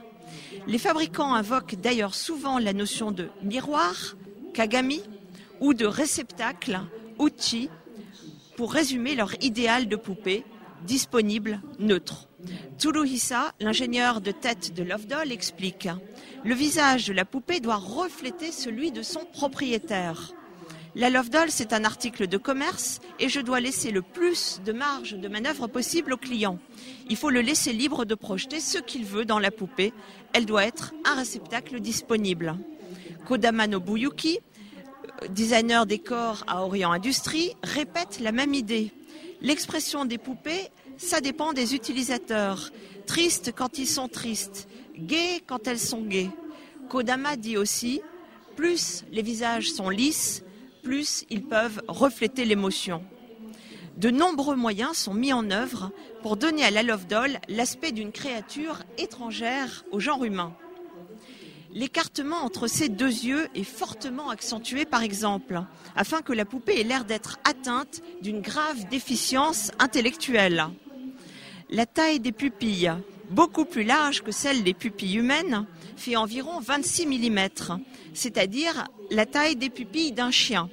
Les 0.67 0.79
fabricants 0.79 1.35
invoquent 1.35 1.77
d'ailleurs 1.77 2.15
souvent 2.15 2.59
la 2.59 2.73
notion 2.73 3.11
de 3.11 3.29
miroir, 3.43 4.17
kagami, 4.55 5.03
ou 5.61 5.75
de 5.75 5.87
réceptacle, 5.87 6.81
uchi, 7.21 7.71
pour 8.57 8.73
résumer 8.73 9.15
leur 9.15 9.33
idéal 9.43 9.89
de 9.89 9.97
poupée, 9.97 10.45
disponible, 10.85 11.61
neutre. 11.79 12.29
Tuluhisa, 12.79 13.53
l'ingénieur 13.61 14.21
de 14.21 14.31
tête 14.31 14.75
de 14.75 14.83
Love 14.83 15.07
Doll, 15.07 15.33
explique 15.33 15.89
Le 16.45 16.55
visage 16.55 17.07
de 17.07 17.13
la 17.13 17.25
poupée 17.25 17.61
doit 17.61 17.77
refléter 17.77 18.53
celui 18.53 18.93
de 18.93 19.03
son 19.03 19.25
propriétaire. 19.33 20.33
La 20.95 21.11
Love 21.11 21.31
Doll, 21.31 21.51
c'est 21.51 21.73
un 21.73 21.85
article 21.85 22.27
de 22.27 22.37
commerce 22.37 23.01
et 23.21 23.29
je 23.29 23.41
dois 23.41 23.61
laisser 23.61 23.91
le 23.91 24.03
plus 24.03 24.61
de 24.65 24.73
marge 24.73 25.13
de 25.13 25.29
manœuvre 25.29 25.67
possible 25.67 26.13
au 26.13 26.17
client. 26.17 26.59
Il 27.09 27.17
faut 27.17 27.31
le 27.31 27.41
laisser 27.41 27.73
libre 27.73 28.05
de 28.05 28.15
projeter 28.15 28.59
ce 28.59 28.79
qu'il 28.79 29.05
veut 29.05 29.25
dans 29.25 29.39
la 29.39 29.51
poupée. 29.51 29.93
Elle 30.33 30.47
doit 30.47 30.65
être 30.65 30.95
un 31.05 31.15
réceptacle 31.15 31.79
disponible. 31.81 32.57
Kodama 33.27 33.67
Nobuyuki, 33.67 34.41
designer 35.31 35.87
décor 35.87 36.45
à 36.47 36.63
Orient 36.63 36.93
Industrie, 36.93 37.55
répète 37.63 38.21
la 38.21 38.33
même 38.33 38.55
idée. 38.55 38.93
L'expression 39.41 40.05
des 40.05 40.19
poupées, 40.19 40.69
ça 40.97 41.21
dépend 41.21 41.53
des 41.53 41.75
utilisateurs. 41.75 42.71
Tristes 43.07 43.53
quand 43.55 43.79
ils 43.79 43.87
sont 43.87 44.09
tristes, 44.09 44.69
gais 44.97 45.41
quand 45.47 45.67
elles 45.67 45.79
sont 45.79 46.03
gaies. 46.03 46.31
Kodama 46.89 47.37
dit 47.37 47.57
aussi, 47.57 48.01
plus 48.57 49.05
les 49.13 49.23
visages 49.23 49.71
sont 49.71 49.91
lisses, 49.91 50.43
plus 50.83 51.25
ils 51.31 51.43
peuvent 51.43 51.83
refléter 51.87 52.45
l'émotion. 52.45 53.03
De 53.97 54.11
nombreux 54.11 54.57
moyens 54.57 54.97
sont 54.97 55.15
mis 55.15 55.33
en 55.33 55.51
œuvre 55.51 55.91
pour 56.23 56.37
donner 56.37 56.65
à 56.65 56.71
la 56.71 56.83
Love 56.83 57.07
Doll 57.07 57.39
l'aspect 57.49 57.93
d'une 57.93 58.13
créature 58.13 58.79
étrangère 58.97 59.85
au 59.91 60.01
genre 60.01 60.25
humain. 60.25 60.55
L'écartement 61.75 62.39
entre 62.39 62.67
ces 62.67 62.89
deux 62.89 63.07
yeux 63.07 63.49
est 63.55 63.65
fortement 63.65 64.31
accentué 64.31 64.85
par 64.85 65.03
exemple, 65.03 65.63
afin 65.97 66.23
que 66.23 66.33
la 66.33 66.45
poupée 66.45 66.81
ait 66.81 66.85
l'air 66.85 67.05
d'être 67.05 67.39
atteinte 67.45 68.01
d'une 68.23 68.41
grave 68.41 68.89
déficience 68.89 69.71
intellectuelle. 69.79 70.67
La 71.71 71.85
taille 71.85 72.21
des 72.21 72.33
pupilles, 72.33 72.93
beaucoup 73.31 73.67
plus 73.67 73.85
large 73.85 74.23
que 74.23 74.33
celle 74.33 74.65
des 74.65 74.73
pupilles 74.73 75.17
humaines, 75.17 75.67
fait 75.97 76.17
environ 76.17 76.61
26 76.61 77.07
mm, 77.07 77.49
c'est-à-dire 78.15 78.87
la 79.11 79.27
taille 79.27 79.57
des 79.57 79.71
pupilles 79.71 80.13
d'un 80.13 80.31
chien. 80.31 80.71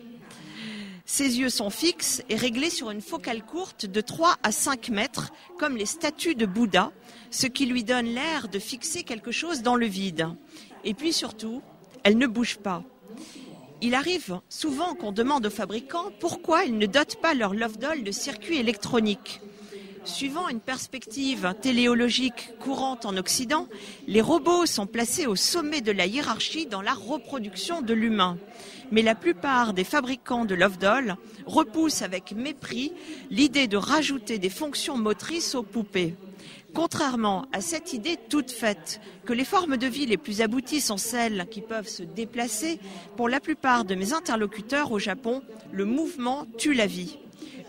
Ses 1.08 1.40
yeux 1.40 1.50
sont 1.50 1.70
fixes 1.70 2.24
et 2.30 2.36
réglés 2.36 2.72
sur 2.72 2.90
une 2.90 3.02
focale 3.02 3.44
courte 3.44 3.86
de 3.86 4.02
3 4.02 4.38
à 4.42 4.52
5 4.52 4.90
mètres, 4.90 5.32
comme 5.60 5.78
les 5.78 5.86
statues 5.86 6.34
de 6.34 6.48
Bouddha, 6.48 6.92
ce 7.30 7.48
qui 7.48 7.66
lui 7.66 7.84
donne 7.84 8.08
l'air 8.08 8.48
de 8.48 8.58
fixer 8.58 9.04
quelque 9.04 9.32
chose 9.32 9.62
dans 9.62 9.76
le 9.76 9.86
vide. 9.86 10.28
Et 10.86 10.94
puis 10.94 11.14
surtout, 11.14 11.62
elle 12.04 12.18
ne 12.18 12.28
bouge 12.28 12.58
pas. 12.58 12.84
Il 13.82 13.94
arrive 13.94 14.40
souvent 14.48 14.96
qu'on 14.96 15.12
demande 15.12 15.46
aux 15.46 15.52
fabricants 15.52 16.12
pourquoi 16.20 16.64
ils 16.64 16.78
ne 16.78 16.86
dotent 16.86 17.20
pas 17.22 17.34
leur 17.34 17.54
Love 17.54 17.78
Doll 17.78 18.04
de 18.04 18.12
circuits 18.12 18.58
électroniques. 18.58 19.42
Suivant 20.06 20.48
une 20.50 20.60
perspective 20.60 21.54
téléologique 21.62 22.52
courante 22.60 23.06
en 23.06 23.18
Occident, 23.18 23.68
les 24.08 24.22
robots 24.22 24.68
sont 24.68 24.86
placés 24.86 25.26
au 25.26 25.36
sommet 25.36 25.82
de 25.82 25.92
la 25.92 26.06
hiérarchie 26.06 26.68
dans 26.68 26.82
la 26.82 26.94
reproduction 26.94 27.82
de 27.82 27.94
l'humain 27.94 28.38
mais 28.92 29.02
la 29.02 29.16
plupart 29.16 29.74
des 29.74 29.84
fabricants 29.84 30.46
de 30.46 30.56
Love 30.56 30.78
Doll 30.78 31.16
repoussent 31.46 32.02
avec 32.02 32.32
mépris 32.34 32.94
l'idée 33.30 33.68
de 33.68 33.78
rajouter 33.78 34.40
des 34.40 34.50
fonctions 34.50 34.98
motrices 34.98 35.56
aux 35.56 35.64
poupées. 35.64 36.16
Contrairement 36.76 37.46
à 37.54 37.62
cette 37.62 37.94
idée 37.94 38.18
toute 38.30 38.52
faite 38.52 39.00
que 39.24 39.32
les 39.32 39.46
formes 39.46 39.78
de 39.78 39.88
vie 39.88 40.06
les 40.06 40.18
plus 40.18 40.42
abouties 40.42 40.82
sont 40.82 40.98
celles 40.98 41.48
qui 41.50 41.62
peuvent 41.62 41.88
se 41.88 42.04
déplacer, 42.04 42.80
pour 43.16 43.30
la 43.30 43.40
plupart 43.40 43.86
de 43.86 43.96
mes 43.96 44.12
interlocuteurs 44.12 44.92
au 44.92 45.00
Japon, 45.00 45.42
le 45.72 45.86
mouvement 45.86 46.46
tue 46.58 46.74
la 46.74 46.86
vie. 46.86 47.18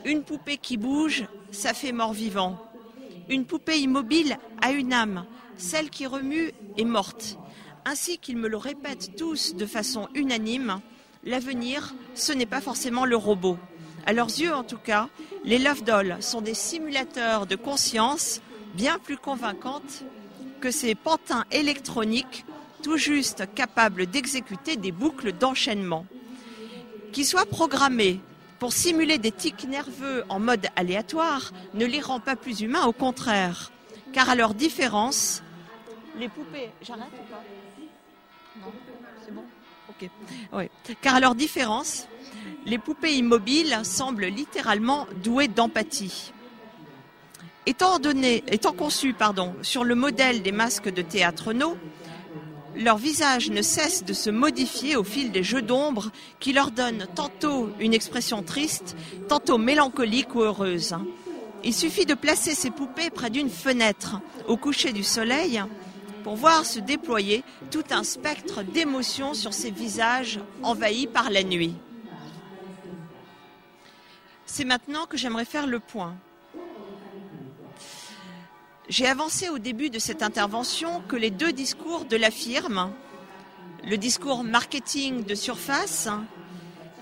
Une 0.04 0.24
poupée 0.24 0.56
qui 0.56 0.76
bouge, 0.76 1.24
ça 1.52 1.72
fait 1.72 1.92
mort-vivant. 1.92 2.58
Une 3.28 3.44
poupée 3.44 3.78
immobile 3.78 4.38
a 4.60 4.72
une 4.72 4.92
âme, 4.92 5.24
celle 5.56 5.88
qui 5.88 6.06
remue 6.06 6.50
est 6.76 6.84
morte. 6.84 7.38
Ainsi 7.84 8.18
qu'ils 8.18 8.36
me 8.36 8.48
le 8.48 8.56
répètent 8.56 9.14
tous 9.16 9.54
de 9.54 9.66
façon 9.66 10.08
unanime, 10.16 10.80
l'avenir, 11.22 11.94
ce 12.14 12.32
n'est 12.32 12.44
pas 12.44 12.60
forcément 12.60 13.04
le 13.04 13.16
robot. 13.16 13.56
À 14.04 14.12
leurs 14.12 14.28
yeux, 14.28 14.52
en 14.52 14.64
tout 14.64 14.78
cas, 14.78 15.08
les 15.44 15.58
Love 15.60 15.84
Dolls 15.84 16.16
sont 16.20 16.40
des 16.40 16.54
simulateurs 16.54 17.46
de 17.46 17.54
conscience 17.54 18.40
bien 18.76 18.98
plus 18.98 19.16
convaincantes 19.16 20.04
que 20.60 20.70
ces 20.70 20.94
pantins 20.94 21.44
électroniques 21.50 22.44
tout 22.82 22.98
juste 22.98 23.44
capables 23.54 24.06
d'exécuter 24.06 24.76
des 24.76 24.92
boucles 24.92 25.32
d'enchaînement. 25.32 26.04
Qu'ils 27.12 27.24
soient 27.24 27.46
programmés 27.46 28.20
pour 28.58 28.72
simuler 28.72 29.18
des 29.18 29.32
tics 29.32 29.66
nerveux 29.66 30.24
en 30.28 30.38
mode 30.38 30.66
aléatoire 30.76 31.52
ne 31.74 31.86
les 31.86 32.00
rend 32.00 32.20
pas 32.20 32.36
plus 32.36 32.60
humains, 32.60 32.84
au 32.84 32.92
contraire. 32.92 33.72
Car 34.12 34.28
à 34.30 34.34
leur 34.34 34.54
différence, 34.54 35.42
les 36.18 36.28
poupées. 36.28 36.70
Car 41.00 41.14
à 41.14 41.20
leur 41.20 41.34
différence, 41.34 42.06
les 42.66 42.78
poupées 42.78 43.16
immobiles 43.16 43.80
semblent 43.84 44.26
littéralement 44.26 45.06
douées 45.22 45.48
d'empathie. 45.48 46.32
Étant, 47.68 47.98
donné, 47.98 48.44
pardon, 49.18 49.54
sur 49.62 49.82
le 49.82 49.96
modèle 49.96 50.42
des 50.42 50.52
masques 50.52 50.88
de 50.88 51.02
théâtre 51.02 51.52
No, 51.52 51.76
leur 52.76 52.96
visage 52.96 53.50
ne 53.50 53.62
cesse 53.62 54.04
de 54.04 54.12
se 54.12 54.30
modifier 54.30 54.96
au 54.96 55.02
fil 55.02 55.32
des 55.32 55.42
jeux 55.42 55.62
d'ombre 55.62 56.12
qui 56.38 56.52
leur 56.52 56.70
donnent 56.70 57.06
tantôt 57.14 57.70
une 57.80 57.94
expression 57.94 58.42
triste, 58.42 58.96
tantôt 59.28 59.58
mélancolique 59.58 60.34
ou 60.34 60.42
heureuse. 60.42 60.94
Il 61.64 61.74
suffit 61.74 62.06
de 62.06 62.14
placer 62.14 62.54
ces 62.54 62.70
poupées 62.70 63.10
près 63.10 63.30
d'une 63.30 63.50
fenêtre 63.50 64.20
au 64.46 64.56
coucher 64.56 64.92
du 64.92 65.02
soleil 65.02 65.62
pour 66.22 66.36
voir 66.36 66.64
se 66.64 66.78
déployer 66.78 67.42
tout 67.70 67.84
un 67.90 68.04
spectre 68.04 68.62
d'émotions 68.62 69.34
sur 69.34 69.52
ces 69.52 69.70
visages 69.70 70.38
envahis 70.62 71.06
par 71.06 71.30
la 71.30 71.42
nuit. 71.42 71.74
C'est 74.44 74.64
maintenant 74.64 75.06
que 75.06 75.16
j'aimerais 75.16 75.44
faire 75.44 75.66
le 75.66 75.80
point. 75.80 76.14
J'ai 78.88 79.08
avancé 79.08 79.48
au 79.48 79.58
début 79.58 79.90
de 79.90 79.98
cette 79.98 80.22
intervention 80.22 81.02
que 81.08 81.16
les 81.16 81.32
deux 81.32 81.52
discours 81.52 82.04
de 82.04 82.16
la 82.16 82.30
firme, 82.30 82.92
le 83.84 83.96
discours 83.96 84.44
marketing 84.44 85.24
de 85.24 85.34
surface 85.34 86.08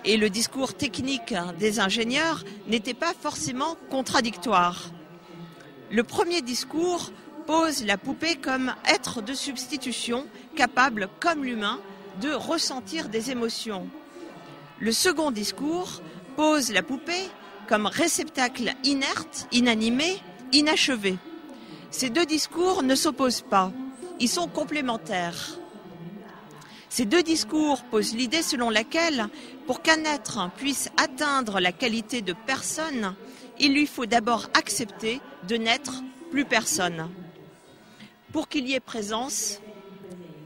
et 0.06 0.16
le 0.16 0.30
discours 0.30 0.72
technique 0.72 1.34
des 1.58 1.80
ingénieurs, 1.80 2.42
n'étaient 2.68 2.94
pas 2.94 3.12
forcément 3.12 3.76
contradictoires. 3.90 4.92
Le 5.90 6.02
premier 6.04 6.40
discours 6.40 7.12
pose 7.46 7.84
la 7.84 7.98
poupée 7.98 8.36
comme 8.36 8.74
être 8.86 9.20
de 9.20 9.34
substitution, 9.34 10.26
capable, 10.56 11.10
comme 11.20 11.44
l'humain, 11.44 11.80
de 12.22 12.32
ressentir 12.32 13.10
des 13.10 13.30
émotions. 13.30 13.86
Le 14.80 14.90
second 14.90 15.30
discours 15.30 16.00
pose 16.34 16.72
la 16.72 16.82
poupée 16.82 17.28
comme 17.68 17.84
réceptacle 17.84 18.72
inerte, 18.84 19.48
inanimé, 19.52 20.16
inachevé. 20.52 21.18
Ces 21.96 22.10
deux 22.10 22.26
discours 22.26 22.82
ne 22.82 22.96
s'opposent 22.96 23.44
pas, 23.48 23.70
ils 24.18 24.28
sont 24.28 24.48
complémentaires. 24.48 25.60
Ces 26.88 27.04
deux 27.04 27.22
discours 27.22 27.84
posent 27.84 28.16
l'idée 28.16 28.42
selon 28.42 28.68
laquelle, 28.68 29.28
pour 29.68 29.80
qu'un 29.80 30.02
être 30.02 30.50
puisse 30.56 30.90
atteindre 30.96 31.60
la 31.60 31.70
qualité 31.70 32.20
de 32.20 32.34
personne, 32.46 33.14
il 33.60 33.74
lui 33.74 33.86
faut 33.86 34.06
d'abord 34.06 34.48
accepter 34.54 35.20
de 35.46 35.54
n'être 35.54 36.02
plus 36.32 36.44
personne. 36.44 37.08
Pour 38.32 38.48
qu'il 38.48 38.68
y 38.68 38.74
ait 38.74 38.80
présence, 38.80 39.60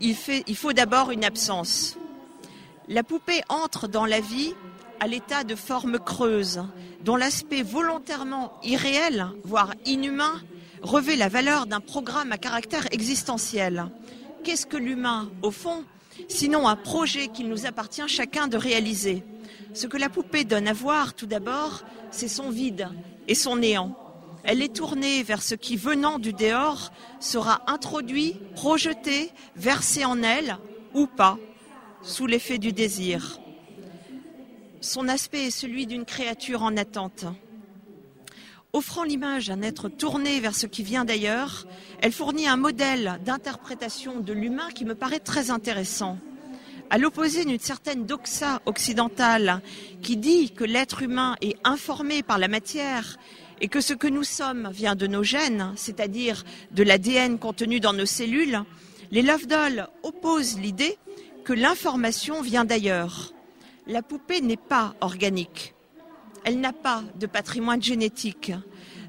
il, 0.03 0.15
il 0.47 0.57
faut 0.57 0.75
d'abord 0.75 1.13
une 1.13 1.25
absence. 1.25 1.97
La 2.89 3.03
poupée 3.03 3.41
entre 3.49 3.89
dans 3.89 4.05
la 4.05 4.21
vie 4.21 4.53
à 5.01 5.07
l'état 5.07 5.45
de 5.45 5.55
forme 5.55 5.99
creuse, 5.99 6.63
dont 7.05 7.17
l'aspect 7.17 7.63
volontairement 7.63 8.53
irréel, 8.63 9.29
voire 9.45 9.73
inhumain, 9.87 10.43
revêt 10.83 11.17
la 11.17 11.29
valeur 11.29 11.67
d'un 11.67 11.81
programme 11.81 12.33
à 12.33 12.39
caractère 12.39 12.87
existentiel. 12.93 13.87
Qu'est-ce 14.45 14.67
que 14.67 14.77
l'humain, 14.77 15.31
au 15.43 15.51
fond, 15.51 15.85
sinon 16.29 16.69
un 16.69 16.77
projet 16.77 17.29
qu'il 17.29 17.49
nous 17.49 17.67
appartient 17.67 18.07
chacun 18.09 18.49
de 18.49 18.57
réaliser? 18.57 19.25
Ce 19.75 19.87
que 19.87 19.97
la 19.97 20.09
poupée 20.09 20.45
donne 20.45 20.69
à 20.69 20.73
voir, 20.73 21.15
tout 21.15 21.27
d'abord, 21.27 21.83
c'est 22.11 22.29
son 22.29 22.51
vide 22.51 22.89
et 23.27 23.35
son 23.35 23.57
néant. 23.57 23.97
Elle 24.45 24.63
est 24.63 24.75
tournée 24.75 25.23
vers 25.23 25.43
ce 25.43 25.55
qui, 25.55 25.77
venant 25.77 26.19
du 26.19 26.33
dehors, 26.33 26.93
sera 27.21 27.63
introduit, 27.67 28.41
projeté, 28.55 29.31
versé 29.57 30.05
en 30.05 30.23
elle, 30.23 30.59
ou 30.95 31.07
pas, 31.07 31.39
sous 32.03 32.27
l'effet 32.27 32.59
du 32.59 32.73
désir. 32.73 33.41
Son 34.81 35.09
aspect 35.09 35.49
est 35.49 35.51
celui 35.51 35.87
d'une 35.87 36.05
créature 36.05 36.63
en 36.63 36.77
attente. 36.77 37.27
Offrant 38.75 39.03
l'image 39.03 39.47
d'un 39.47 39.63
être 39.63 39.89
tourné 39.89 40.41
vers 40.41 40.55
ce 40.55 40.67
qui 40.67 40.83
vient 40.83 41.07
d'ailleurs, 41.07 41.67
elle 42.03 42.13
fournit 42.13 42.47
un 42.47 42.59
modèle 42.59 43.19
d'interprétation 43.25 44.21
de 44.21 44.33
l'humain 44.35 44.69
qui 44.75 44.85
me 44.85 44.95
paraît 44.95 45.21
très 45.21 45.51
intéressant. 45.51 46.19
À 46.91 46.99
l'opposé 46.99 47.47
d'une 47.47 47.59
certaine 47.59 48.05
doxa 48.05 48.61
occidentale 48.67 49.63
qui 50.03 50.19
dit 50.19 50.51
que 50.51 50.65
l'être 50.65 51.03
humain 51.03 51.37
est 51.41 51.57
informé 51.65 52.23
par 52.23 52.39
la 52.39 52.49
matière 52.49 53.17
et 53.63 53.69
que 53.69 53.81
ce 53.81 53.95
que 53.95 54.07
nous 54.07 54.25
sommes 54.25 54.71
vient 54.71 54.95
de 54.95 55.07
nos 55.07 55.23
gènes, 55.23 55.73
c'est-à-dire 55.75 56.45
de 56.71 56.83
l'ADN 56.83 57.39
contenu 57.39 57.81
dans 57.81 57.95
nos 57.95 58.07
cellules, 58.07 58.63
les 59.11 59.23
Love 59.23 59.47
Dolls 59.47 59.89
opposent 60.03 60.59
l'idée 60.59 60.99
que 61.45 61.55
l'information 61.55 62.43
vient 62.43 62.67
d'ailleurs. 62.67 63.33
La 63.87 64.03
poupée 64.03 64.43
n'est 64.43 64.59
pas 64.59 64.95
organique. 65.01 65.75
Elle 66.45 66.61
n'a 66.61 66.73
pas 66.73 67.03
de 67.19 67.27
patrimoine 67.27 67.83
génétique. 67.83 68.53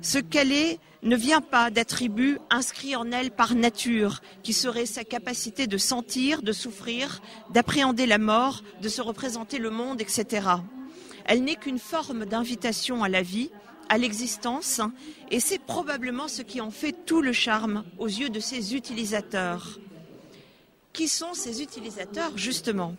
Ce 0.02 0.18
qu'elle 0.18 0.52
est 0.52 0.80
ne 1.02 1.16
vient 1.16 1.42
pas 1.42 1.70
d'attributs 1.70 2.40
inscrits 2.50 2.96
en 2.96 3.12
elle 3.12 3.32
par 3.32 3.56
nature, 3.56 4.22
qui 4.44 4.54
serait 4.54 4.86
sa 4.86 5.04
capacité 5.04 5.68
de 5.68 5.78
sentir, 5.78 6.42
de 6.42 6.52
souffrir, 6.52 7.22
d'appréhender 7.52 8.06
la 8.06 8.18
mort, 8.18 8.64
de 8.82 8.90
se 8.90 9.02
représenter 9.02 9.60
le 9.60 9.70
monde, 9.70 10.02
etc. 10.02 10.48
Elle 11.26 11.44
n'est 11.44 11.56
qu'une 11.56 11.80
forme 11.80 12.26
d'invitation 12.26 13.04
à 13.04 13.10
la 13.10 13.22
vie, 13.22 13.50
à 13.88 13.98
l'existence, 13.98 14.82
et 15.32 15.40
c'est 15.40 15.60
probablement 15.60 16.28
ce 16.28 16.42
qui 16.42 16.62
en 16.62 16.72
fait 16.72 17.06
tout 17.06 17.22
le 17.22 17.34
charme 17.34 17.84
aux 17.98 18.08
yeux 18.08 18.30
de 18.30 18.40
ses 18.40 18.76
utilisateurs. 18.76 19.80
Qui 20.92 21.08
sont 21.08 21.34
ces 21.34 21.62
utilisateurs, 21.62 22.38
justement? 22.38 22.96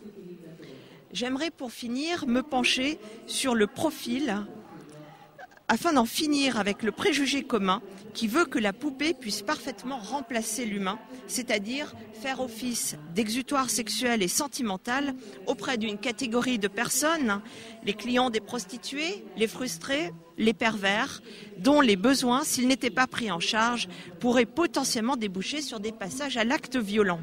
J'aimerais 1.12 1.50
pour 1.50 1.72
finir 1.72 2.26
me 2.26 2.42
pencher 2.42 2.98
sur 3.26 3.56
le 3.56 3.66
profil 3.66 4.46
afin 5.66 5.92
d'en 5.92 6.04
finir 6.04 6.58
avec 6.58 6.82
le 6.82 6.92
préjugé 6.92 7.42
commun 7.42 7.80
qui 8.12 8.26
veut 8.26 8.44
que 8.44 8.58
la 8.58 8.72
poupée 8.72 9.14
puisse 9.14 9.42
parfaitement 9.42 9.98
remplacer 9.98 10.64
l'humain, 10.64 10.98
c'est-à-dire 11.28 11.94
faire 12.12 12.40
office 12.40 12.96
d'exutoire 13.14 13.70
sexuel 13.70 14.22
et 14.22 14.28
sentimental 14.28 15.14
auprès 15.46 15.78
d'une 15.78 15.98
catégorie 15.98 16.58
de 16.58 16.68
personnes, 16.68 17.40
les 17.84 17.94
clients 17.94 18.30
des 18.30 18.40
prostituées, 18.40 19.24
les 19.36 19.46
frustrés, 19.46 20.12
les 20.38 20.54
pervers, 20.54 21.22
dont 21.58 21.80
les 21.80 21.96
besoins, 21.96 22.42
s'ils 22.44 22.66
n'étaient 22.68 22.90
pas 22.90 23.06
pris 23.06 23.30
en 23.30 23.40
charge, 23.40 23.88
pourraient 24.18 24.46
potentiellement 24.46 25.16
déboucher 25.16 25.60
sur 25.60 25.80
des 25.80 25.92
passages 25.92 26.36
à 26.36 26.44
l'acte 26.44 26.76
violent. 26.76 27.20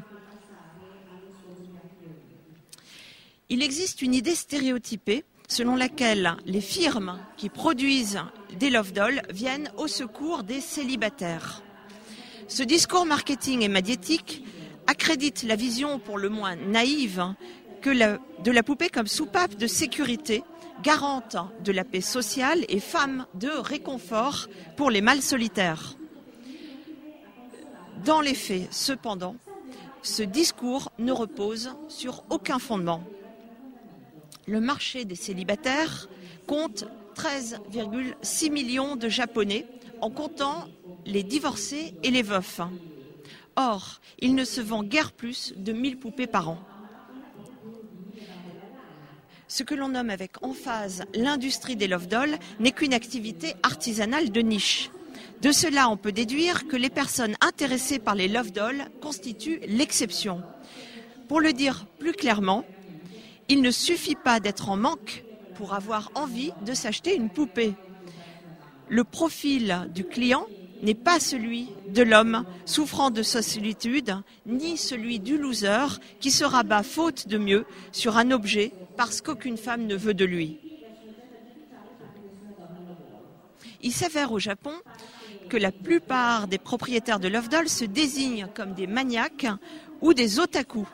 Il 3.50 3.62
existe 3.62 4.02
une 4.02 4.12
idée 4.12 4.34
stéréotypée 4.34 5.24
selon 5.48 5.74
laquelle 5.74 6.36
les 6.44 6.60
firmes 6.60 7.18
qui 7.38 7.48
produisent 7.48 8.20
des 8.58 8.68
love 8.68 8.92
dolls 8.92 9.22
viennent 9.30 9.72
au 9.78 9.86
secours 9.86 10.42
des 10.42 10.60
célibataires. 10.60 11.62
Ce 12.46 12.62
discours 12.62 13.06
marketing 13.06 13.62
et 13.62 13.68
médiatique 13.68 14.44
accrédite 14.86 15.44
la 15.44 15.56
vision 15.56 15.98
pour 15.98 16.18
le 16.18 16.28
moins 16.28 16.56
naïve 16.56 17.24
que 17.80 17.88
de 17.88 18.50
la 18.50 18.62
poupée 18.62 18.90
comme 18.90 19.06
soupape 19.06 19.54
de 19.54 19.66
sécurité, 19.66 20.42
garante 20.82 21.36
de 21.64 21.72
la 21.72 21.84
paix 21.84 22.02
sociale 22.02 22.66
et 22.68 22.80
femme 22.80 23.24
de 23.32 23.48
réconfort 23.48 24.48
pour 24.76 24.90
les 24.90 25.00
mâles 25.00 25.22
solitaires. 25.22 25.96
Dans 28.04 28.20
les 28.20 28.34
faits, 28.34 28.68
cependant, 28.70 29.36
ce 30.02 30.22
discours 30.22 30.92
ne 30.98 31.12
repose 31.12 31.70
sur 31.88 32.24
aucun 32.28 32.58
fondement 32.58 33.02
le 34.48 34.60
marché 34.60 35.04
des 35.04 35.14
célibataires 35.14 36.08
compte 36.46 36.84
13,6 37.14 38.50
millions 38.50 38.96
de 38.96 39.08
Japonais 39.08 39.66
en 40.00 40.10
comptant 40.10 40.66
les 41.04 41.22
divorcés 41.22 41.94
et 42.02 42.10
les 42.10 42.22
veufs. 42.22 42.60
Or, 43.56 44.00
il 44.20 44.34
ne 44.34 44.44
se 44.44 44.60
vend 44.60 44.82
guère 44.82 45.12
plus 45.12 45.52
de 45.56 45.72
1000 45.72 45.98
poupées 45.98 46.26
par 46.26 46.48
an. 46.48 46.58
Ce 49.48 49.62
que 49.62 49.74
l'on 49.74 49.88
nomme 49.88 50.10
avec 50.10 50.42
emphase 50.42 51.04
l'industrie 51.14 51.76
des 51.76 51.88
love 51.88 52.06
dolls 52.06 52.38
n'est 52.60 52.72
qu'une 52.72 52.94
activité 52.94 53.54
artisanale 53.62 54.30
de 54.30 54.40
niche. 54.40 54.90
De 55.42 55.52
cela, 55.52 55.88
on 55.88 55.96
peut 55.96 56.12
déduire 56.12 56.68
que 56.68 56.76
les 56.76 56.90
personnes 56.90 57.36
intéressées 57.40 57.98
par 57.98 58.14
les 58.14 58.28
love 58.28 58.52
dolls 58.52 58.86
constituent 59.00 59.60
l'exception. 59.66 60.42
Pour 61.28 61.40
le 61.40 61.52
dire 61.52 61.86
plus 61.98 62.12
clairement, 62.12 62.64
il 63.48 63.62
ne 63.62 63.70
suffit 63.70 64.14
pas 64.14 64.40
d'être 64.40 64.68
en 64.68 64.76
manque 64.76 65.24
pour 65.54 65.74
avoir 65.74 66.10
envie 66.14 66.52
de 66.64 66.74
s'acheter 66.74 67.16
une 67.16 67.30
poupée. 67.30 67.74
Le 68.88 69.04
profil 69.04 69.88
du 69.94 70.04
client 70.04 70.46
n'est 70.82 70.94
pas 70.94 71.18
celui 71.18 71.68
de 71.88 72.02
l'homme 72.02 72.44
souffrant 72.64 73.10
de 73.10 73.22
solitude, 73.22 74.16
ni 74.46 74.76
celui 74.76 75.18
du 75.18 75.36
loser 75.36 75.98
qui 76.20 76.30
se 76.30 76.44
rabat 76.44 76.82
faute 76.82 77.26
de 77.26 77.38
mieux 77.38 77.66
sur 77.90 78.16
un 78.16 78.30
objet 78.30 78.72
parce 78.96 79.20
qu'aucune 79.20 79.56
femme 79.56 79.86
ne 79.86 79.96
veut 79.96 80.14
de 80.14 80.24
lui. 80.24 80.58
Il 83.82 83.92
s'avère 83.92 84.32
au 84.32 84.38
Japon 84.38 84.72
que 85.48 85.56
la 85.56 85.72
plupart 85.72 86.46
des 86.46 86.58
propriétaires 86.58 87.20
de 87.20 87.28
Love 87.28 87.48
Doll 87.48 87.68
se 87.68 87.84
désignent 87.84 88.48
comme 88.54 88.74
des 88.74 88.86
maniaques 88.86 89.46
ou 90.00 90.14
des 90.14 90.38
otaku 90.38 90.86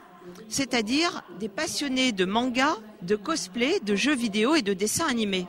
c'est-à-dire 0.49 1.23
des 1.41 1.49
passionnés 1.49 2.13
de 2.13 2.25
manga, 2.25 2.77
de 3.03 3.17
cosplay, 3.17 3.81
de 3.81 3.95
jeux 3.95 4.15
vidéo 4.15 4.55
et 4.55 4.63
de 4.63 4.75
dessins 4.75 5.07
animés. 5.07 5.47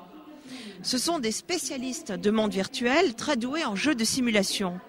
Ce 0.82 0.98
sont 0.98 1.20
des 1.20 1.32
spécialistes 1.32 2.12
de 2.12 2.32
monde 2.32 2.52
virtuel 2.52 3.16
très 3.16 3.38
doués 3.38 3.66
en 3.66 3.76
jeux 3.76 3.96
de 3.96 4.04
simulation. 4.04 4.80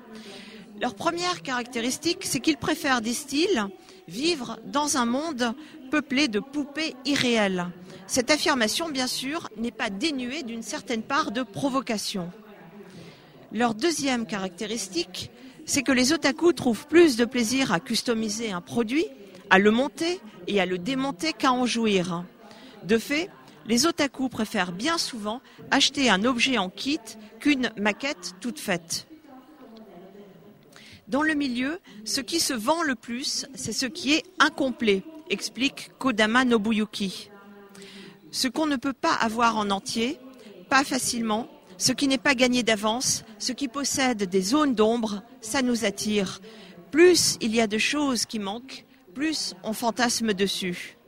Leur 0.81 0.95
première 0.95 1.43
caractéristique, 1.43 2.25
c'est 2.25 2.41
qu'ils 2.41 2.59
préfèrent, 2.59 3.01
disent-ils, 3.01 3.67
vivre 4.09 4.59
dans 4.67 4.99
un 4.99 5.07
monde 5.07 5.55
peuplé 5.91 6.29
de 6.29 6.41
poupées 6.41 6.95
irréelles. 7.05 7.67
Cette 8.07 8.31
affirmation, 8.31 8.91
bien 8.91 9.07
sûr, 9.07 9.49
n'est 9.57 9.71
pas 9.71 9.91
dénuée 9.91 10.43
d'une 10.43 10.63
certaine 10.63 11.03
part 11.03 11.31
de 11.33 11.43
provocation. 11.43 12.31
Leur 13.53 13.75
deuxième 13.75 14.27
caractéristique, 14.27 15.31
c'est 15.65 15.83
que 15.83 15.93
les 15.93 16.13
otaku 16.13 16.53
trouvent 16.53 16.87
plus 16.87 17.17
de 17.17 17.25
plaisir 17.25 17.73
à 17.73 17.81
customiser 17.81 18.53
un 18.53 18.61
produit, 18.61 19.07
à 19.51 19.59
le 19.59 19.71
monter 19.71 20.21
et 20.47 20.61
à 20.61 20.67
le 20.67 20.79
démonter 20.79 21.33
qu'à 21.33 21.53
en 21.53 21.67
jouir. 21.67 22.25
De 22.85 22.99
fait, 22.99 23.31
les 23.67 23.87
otaku 23.87 24.29
préfèrent 24.29 24.73
bien 24.73 24.99
souvent 24.99 25.41
acheter 25.71 26.09
un 26.09 26.25
objet 26.25 26.59
en 26.59 26.71
kit 26.71 27.01
qu'une 27.41 27.71
maquette 27.77 28.35
toute 28.41 28.61
faite. 28.61 29.07
Dans 31.09 31.23
le 31.23 31.35
milieu, 31.35 31.79
ce 32.05 32.21
qui 32.21 32.41
se 32.41 32.53
vend 32.53 32.83
le 32.83 32.95
plus, 32.95 33.47
c'est 33.55 33.73
ce 33.73 33.87
qui 33.87 34.13
est 34.13 34.25
incomplet, 34.39 35.03
explique 35.31 35.91
Kodama 35.99 36.45
Nobuyuki. 36.45 37.31
Ce 38.33 38.49
qu'on 38.49 38.67
ne 38.67 38.77
peut 38.77 38.93
pas 38.93 39.15
avoir 39.15 39.57
en 39.57 39.71
entier, 39.71 40.19
pas 40.69 40.85
facilement, 40.85 41.49
ce 41.79 41.93
qui 41.93 42.09
n'est 42.09 42.19
pas 42.19 42.35
gagné 42.35 42.63
d'avance, 42.63 43.25
ce 43.39 43.53
qui 43.53 43.69
possède 43.69 44.25
des 44.25 44.43
zones 44.43 44.75
d'ombre, 44.75 45.23
ça 45.41 45.63
nous 45.63 45.85
attire. 45.85 46.41
Plus 46.91 47.37
il 47.41 47.55
y 47.55 47.61
a 47.61 47.67
de 47.67 47.79
choses 47.79 48.27
qui 48.27 48.39
manquent, 48.39 48.86
plus 49.17 49.55
on 49.63 49.73
fantasme 49.73 50.35
dessus. 50.35 50.99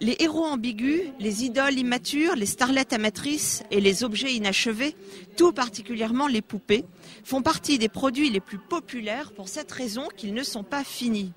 Les 0.00 0.14
héros 0.20 0.44
ambigus, 0.44 1.10
les 1.18 1.44
idoles 1.44 1.76
immatures, 1.76 2.36
les 2.36 2.46
starlettes 2.46 2.92
amatrices 2.92 3.64
et 3.72 3.80
les 3.80 4.04
objets 4.04 4.32
inachevés, 4.32 4.94
tout 5.36 5.50
particulièrement 5.50 6.28
les 6.28 6.40
poupées, 6.40 6.84
font 7.24 7.42
partie 7.42 7.78
des 7.78 7.88
produits 7.88 8.30
les 8.30 8.38
plus 8.38 8.58
populaires 8.58 9.32
pour 9.32 9.48
cette 9.48 9.72
raison 9.72 10.06
qu'ils 10.16 10.34
ne 10.34 10.44
sont 10.44 10.62
pas 10.62 10.84
finis. 10.84 11.32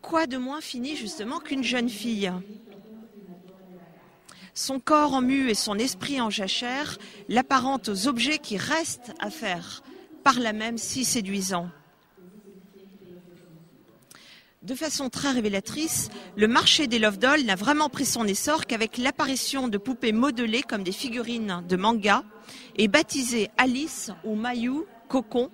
Quoi 0.00 0.28
de 0.28 0.36
moins 0.36 0.60
fini 0.60 0.94
justement 0.94 1.40
qu'une 1.40 1.64
jeune 1.64 1.88
fille? 1.88 2.30
Son 4.54 4.78
corps 4.78 5.14
en 5.14 5.22
mu 5.22 5.50
et 5.50 5.54
son 5.54 5.76
esprit 5.76 6.20
en 6.20 6.30
jachère 6.30 6.98
l'apparentent 7.28 7.88
aux 7.88 8.06
objets 8.06 8.38
qui 8.38 8.58
restent 8.58 9.12
à 9.18 9.30
faire, 9.30 9.82
par 10.22 10.38
là 10.38 10.52
même 10.52 10.78
si 10.78 11.04
séduisants. 11.04 11.68
De 14.66 14.74
façon 14.74 15.10
très 15.10 15.30
révélatrice, 15.30 16.08
le 16.36 16.48
marché 16.48 16.88
des 16.88 16.98
love 16.98 17.18
dolls 17.18 17.44
n'a 17.44 17.54
vraiment 17.54 17.88
pris 17.88 18.04
son 18.04 18.26
essor 18.26 18.66
qu'avec 18.66 18.98
l'apparition 18.98 19.68
de 19.68 19.78
poupées 19.78 20.10
modelées 20.10 20.64
comme 20.64 20.82
des 20.82 20.90
figurines 20.90 21.62
de 21.68 21.76
manga 21.76 22.24
et 22.74 22.88
baptisées 22.88 23.48
Alice 23.58 24.10
ou 24.24 24.34
Mayu, 24.34 24.82
Cocon, 25.08 25.50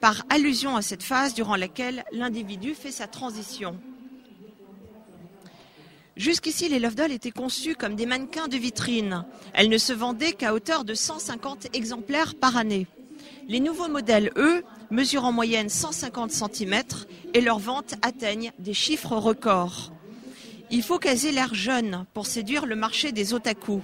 par 0.00 0.24
allusion 0.30 0.74
à 0.74 0.80
cette 0.80 1.02
phase 1.02 1.34
durant 1.34 1.56
laquelle 1.56 2.02
l'individu 2.12 2.74
fait 2.74 2.92
sa 2.92 3.06
transition. 3.06 3.78
Jusqu'ici, 6.16 6.70
les 6.70 6.78
Love 6.78 6.94
Dolls 6.94 7.12
étaient 7.12 7.30
conçues 7.32 7.74
comme 7.74 7.94
des 7.94 8.06
mannequins 8.06 8.48
de 8.48 8.56
vitrine. 8.56 9.26
Elles 9.52 9.68
ne 9.68 9.76
se 9.76 9.92
vendaient 9.92 10.32
qu'à 10.32 10.54
hauteur 10.54 10.86
de 10.86 10.94
150 10.94 11.76
exemplaires 11.76 12.34
par 12.34 12.56
année. 12.56 12.86
Les 13.48 13.60
nouveaux 13.60 13.88
modèles, 13.88 14.32
eux, 14.36 14.64
mesurent 14.90 15.24
en 15.24 15.32
moyenne 15.32 15.68
150 15.68 16.30
cm 16.30 16.82
et 17.34 17.40
leurs 17.40 17.58
ventes 17.58 17.94
atteignent 18.02 18.52
des 18.58 18.74
chiffres 18.74 19.16
records. 19.16 19.92
Il 20.70 20.82
faut 20.82 20.98
qu'elles 20.98 21.26
aient 21.26 21.32
l'air 21.32 21.54
jeunes 21.54 22.06
pour 22.12 22.26
séduire 22.26 22.66
le 22.66 22.76
marché 22.76 23.12
des 23.12 23.34
otaku. 23.34 23.80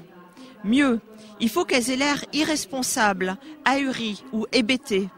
Mieux, 0.64 1.00
il 1.40 1.48
faut 1.48 1.64
qu'elles 1.64 1.90
aient 1.90 1.96
l'air 1.96 2.24
irresponsables, 2.32 3.36
ahuries 3.64 4.22
ou 4.32 4.46
hébétées. 4.52 5.08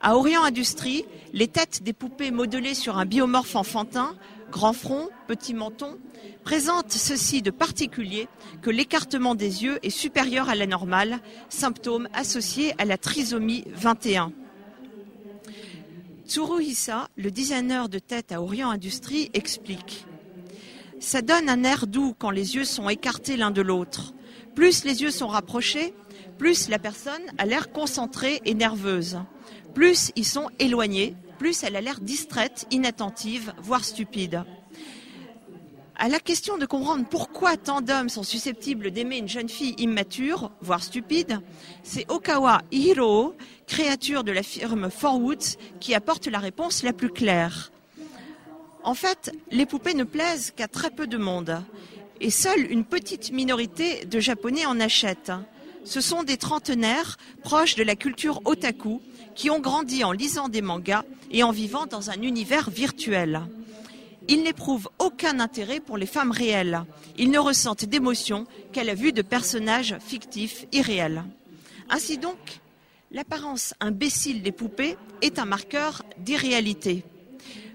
À 0.00 0.16
Orient 0.16 0.42
Industrie, 0.42 1.04
les 1.32 1.48
têtes 1.48 1.82
des 1.82 1.92
poupées 1.92 2.30
modelées 2.30 2.74
sur 2.74 2.98
un 2.98 3.04
biomorphe 3.04 3.56
enfantin, 3.56 4.14
grand 4.50 4.72
front, 4.72 5.08
petit 5.28 5.54
menton, 5.54 5.98
présente 6.44 6.92
ceci 6.92 7.42
de 7.42 7.50
particulier 7.50 8.28
que 8.62 8.70
l'écartement 8.70 9.34
des 9.34 9.64
yeux 9.64 9.78
est 9.82 9.90
supérieur 9.90 10.48
à 10.48 10.54
la 10.54 10.66
normale, 10.66 11.20
symptôme 11.48 12.08
associé 12.14 12.74
à 12.78 12.84
la 12.84 12.98
trisomie 12.98 13.64
21. 13.74 14.32
Tsuruhisa, 16.30 17.08
le 17.16 17.32
designer 17.32 17.88
de 17.88 17.98
tête 17.98 18.30
à 18.30 18.40
Orient 18.40 18.70
Industrie, 18.70 19.32
explique 19.34 20.06
Ça 21.00 21.22
donne 21.22 21.48
un 21.48 21.64
air 21.64 21.88
doux 21.88 22.14
quand 22.16 22.30
les 22.30 22.54
yeux 22.54 22.64
sont 22.64 22.88
écartés 22.88 23.36
l'un 23.36 23.50
de 23.50 23.60
l'autre. 23.60 24.14
Plus 24.54 24.84
les 24.84 25.02
yeux 25.02 25.10
sont 25.10 25.26
rapprochés, 25.26 25.92
plus 26.38 26.68
la 26.68 26.78
personne 26.78 27.20
a 27.38 27.46
l'air 27.46 27.72
concentrée 27.72 28.40
et 28.44 28.54
nerveuse. 28.54 29.18
Plus 29.74 30.12
ils 30.14 30.24
sont 30.24 30.50
éloignés, 30.60 31.16
plus 31.40 31.64
elle 31.64 31.74
a 31.74 31.80
l'air 31.80 32.00
distraite, 32.00 32.64
inattentive, 32.70 33.52
voire 33.60 33.84
stupide 33.84 34.44
à 36.00 36.08
la 36.08 36.18
question 36.18 36.56
de 36.56 36.64
comprendre 36.64 37.04
pourquoi 37.08 37.58
tant 37.58 37.82
d'hommes 37.82 38.08
sont 38.08 38.22
susceptibles 38.22 38.90
d'aimer 38.90 39.18
une 39.18 39.28
jeune 39.28 39.50
fille 39.50 39.74
immature, 39.76 40.50
voire 40.62 40.82
stupide, 40.82 41.40
c'est 41.82 42.10
Okawa 42.10 42.62
Hiro, 42.72 43.36
créature 43.66 44.24
de 44.24 44.32
la 44.32 44.42
firme 44.42 44.90
Forwoods, 44.90 45.58
qui 45.78 45.94
apporte 45.94 46.26
la 46.26 46.38
réponse 46.38 46.82
la 46.84 46.94
plus 46.94 47.10
claire. 47.10 47.70
En 48.82 48.94
fait, 48.94 49.30
les 49.50 49.66
poupées 49.66 49.92
ne 49.92 50.04
plaisent 50.04 50.52
qu'à 50.56 50.68
très 50.68 50.90
peu 50.90 51.06
de 51.06 51.18
monde, 51.18 51.62
et 52.22 52.30
seule 52.30 52.72
une 52.72 52.86
petite 52.86 53.30
minorité 53.30 54.06
de 54.06 54.20
Japonais 54.20 54.64
en 54.64 54.80
achètent. 54.80 55.32
Ce 55.84 56.00
sont 56.00 56.22
des 56.22 56.38
trentenaires 56.38 57.18
proches 57.42 57.74
de 57.74 57.82
la 57.82 57.94
culture 57.94 58.40
otaku 58.46 59.02
qui 59.34 59.50
ont 59.50 59.60
grandi 59.60 60.02
en 60.02 60.12
lisant 60.12 60.48
des 60.48 60.62
mangas 60.62 61.04
et 61.30 61.42
en 61.42 61.50
vivant 61.50 61.84
dans 61.84 62.08
un 62.08 62.22
univers 62.22 62.70
virtuel. 62.70 63.42
Ils 64.30 64.44
n'éprouvent 64.44 64.88
aucun 65.00 65.40
intérêt 65.40 65.80
pour 65.80 65.98
les 65.98 66.06
femmes 66.06 66.30
réelles. 66.30 66.84
Ils 67.18 67.32
ne 67.32 67.38
ressentent 67.40 67.84
d'émotion 67.84 68.46
qu'à 68.72 68.84
la 68.84 68.94
vue 68.94 69.12
de 69.12 69.22
personnages 69.22 69.96
fictifs 69.98 70.66
irréels. 70.70 71.24
Ainsi 71.88 72.16
donc, 72.16 72.60
l'apparence 73.10 73.74
imbécile 73.80 74.42
des 74.42 74.52
poupées 74.52 74.96
est 75.20 75.40
un 75.40 75.46
marqueur 75.46 76.04
d'irréalité. 76.16 77.02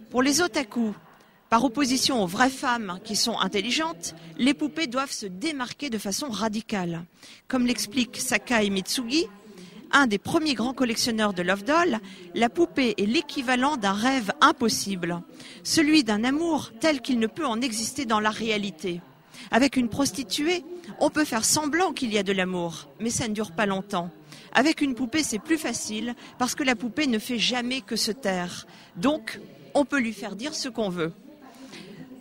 Pour 0.10 0.24
les 0.24 0.42
otaku, 0.42 0.94
par 1.50 1.66
opposition 1.66 2.24
aux 2.24 2.28
vraies 2.28 2.50
femmes 2.50 3.00
qui 3.04 3.18
sont 3.18 3.38
intelligentes, 3.38 4.16
les 4.38 4.54
poupées 4.54 4.88
doivent 4.88 5.12
se 5.12 5.26
démarquer 5.26 5.90
de 5.90 5.98
façon 5.98 6.30
radicale. 6.30 7.04
Comme 7.50 7.66
l'explique 7.66 8.16
Sakai 8.16 8.70
Mitsugi, 8.70 9.28
un 9.96 10.08
des 10.08 10.18
premiers 10.18 10.56
grands 10.56 10.74
collectionneurs 10.74 11.34
de 11.34 11.42
Love 11.42 11.64
Doll, 11.64 12.00
la 12.34 12.50
poupée 12.50 12.96
est 12.98 13.06
l'équivalent 13.06 13.78
d'un 13.78 13.94
rêve 13.94 14.34
impossible, 14.42 15.22
celui 15.64 16.04
d'un 16.04 16.26
amour 16.26 16.72
tel 16.82 17.00
qu'il 17.00 17.18
ne 17.18 17.28
peut 17.28 17.46
en 17.46 17.62
exister 17.62 18.06
dans 18.06 18.20
la 18.20 18.30
réalité. 18.30 19.00
Avec 19.52 19.78
une 19.78 19.88
prostituée, 19.88 20.66
on 21.00 21.10
peut 21.10 21.24
faire 21.24 21.46
semblant 21.46 21.94
qu'il 21.94 22.14
y 22.14 22.18
a 22.18 22.24
de 22.24 22.34
l'amour, 22.34 22.90
mais 23.00 23.10
ça 23.10 23.30
ne 23.30 23.34
dure 23.34 23.54
pas 23.54 23.66
longtemps. 23.66 24.10
Avec 24.52 24.82
une 24.82 24.96
poupée, 24.96 25.24
c'est 25.24 25.40
plus 25.40 25.58
facile 25.58 26.14
parce 26.38 26.56
que 26.56 26.64
la 26.64 26.76
poupée 26.76 27.08
ne 27.08 27.18
fait 27.18 27.40
jamais 27.40 27.80
que 27.80 27.96
se 27.96 28.12
taire. 28.12 28.68
Donc, 28.98 29.40
on 29.74 29.86
peut 29.86 30.00
lui 30.00 30.14
faire 30.14 30.36
dire 30.36 30.56
ce 30.56 30.68
qu'on 30.68 30.90
veut. 30.90 31.14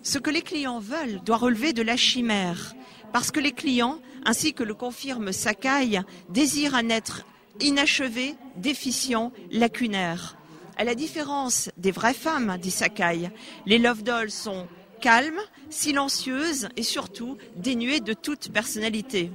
Ce 0.04 0.18
que 0.18 0.30
les 0.30 0.42
clients 0.42 0.78
veulent 0.78 1.20
doit 1.24 1.38
relever 1.38 1.72
de 1.72 1.82
la 1.82 1.96
chimère, 1.96 2.76
parce 3.12 3.32
que 3.32 3.40
les 3.40 3.52
clients, 3.52 3.98
ainsi 4.24 4.52
que 4.52 4.62
le 4.62 4.74
confirme 4.74 5.32
Sakai, 5.32 6.02
désirent 6.28 6.76
un 6.76 6.88
être 6.88 7.24
inachevé, 7.61 8.35
déficient, 8.57 9.33
lacunaire. 9.51 10.37
À 10.77 10.85
la 10.85 10.95
différence 10.95 11.71
des 11.77 11.93
vraies 11.93 12.14
femmes, 12.14 12.57
dit 12.61 12.71
Sakai, 12.71 13.31
les 13.67 13.79
love 13.79 14.03
dolls 14.03 14.31
sont 14.31 14.67
calmes, 15.00 15.40
silencieuses 15.71 16.69
et 16.77 16.83
surtout 16.83 17.37
dénuées 17.57 18.00
de 18.00 18.13
toute 18.13 18.50
personnalité. 18.50 19.31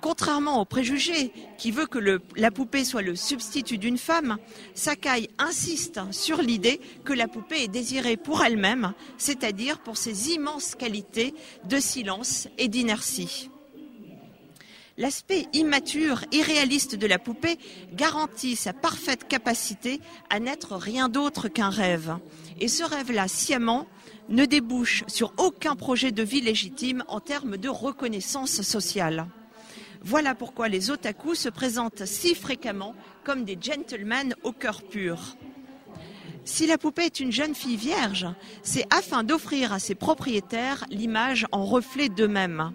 Contrairement 0.00 0.60
au 0.60 0.64
préjugé 0.64 1.32
qui 1.58 1.72
veut 1.72 1.86
que 1.86 2.20
la 2.36 2.50
poupée 2.50 2.84
soit 2.84 3.02
le 3.02 3.16
substitut 3.16 3.78
d'une 3.78 3.98
femme, 3.98 4.38
Sakai 4.74 5.28
insiste 5.38 6.00
sur 6.12 6.40
l'idée 6.40 6.80
que 7.04 7.12
la 7.12 7.26
poupée 7.26 7.64
est 7.64 7.68
désirée 7.68 8.16
pour 8.16 8.44
elle-même, 8.44 8.92
c'est-à-dire 9.16 9.80
pour 9.80 9.96
ses 9.96 10.30
immenses 10.30 10.76
qualités 10.76 11.34
de 11.64 11.80
silence 11.80 12.48
et 12.58 12.68
d'inertie. 12.68 13.50
L'aspect 14.98 15.46
immature, 15.52 16.24
irréaliste 16.32 16.96
de 16.96 17.06
la 17.06 17.20
poupée 17.20 17.56
garantit 17.92 18.56
sa 18.56 18.72
parfaite 18.72 19.28
capacité 19.28 20.00
à 20.28 20.40
n'être 20.40 20.74
rien 20.74 21.08
d'autre 21.08 21.46
qu'un 21.46 21.70
rêve. 21.70 22.16
Et 22.58 22.66
ce 22.66 22.82
rêve-là, 22.82 23.28
sciemment, 23.28 23.86
ne 24.28 24.44
débouche 24.44 25.04
sur 25.06 25.32
aucun 25.36 25.76
projet 25.76 26.10
de 26.10 26.24
vie 26.24 26.40
légitime 26.40 27.04
en 27.06 27.20
termes 27.20 27.56
de 27.56 27.68
reconnaissance 27.68 28.60
sociale. 28.62 29.28
Voilà 30.02 30.34
pourquoi 30.34 30.66
les 30.68 30.90
otakus 30.90 31.38
se 31.38 31.48
présentent 31.48 32.04
si 32.04 32.34
fréquemment 32.34 32.96
comme 33.22 33.44
des 33.44 33.56
gentlemen 33.60 34.34
au 34.42 34.50
cœur 34.50 34.82
pur. 34.82 35.36
Si 36.44 36.66
la 36.66 36.76
poupée 36.76 37.04
est 37.04 37.20
une 37.20 37.30
jeune 37.30 37.54
fille 37.54 37.76
vierge, 37.76 38.26
c'est 38.64 38.86
afin 38.92 39.22
d'offrir 39.22 39.72
à 39.72 39.78
ses 39.78 39.94
propriétaires 39.94 40.86
l'image 40.90 41.46
en 41.52 41.64
reflet 41.64 42.08
d'eux-mêmes. 42.08 42.72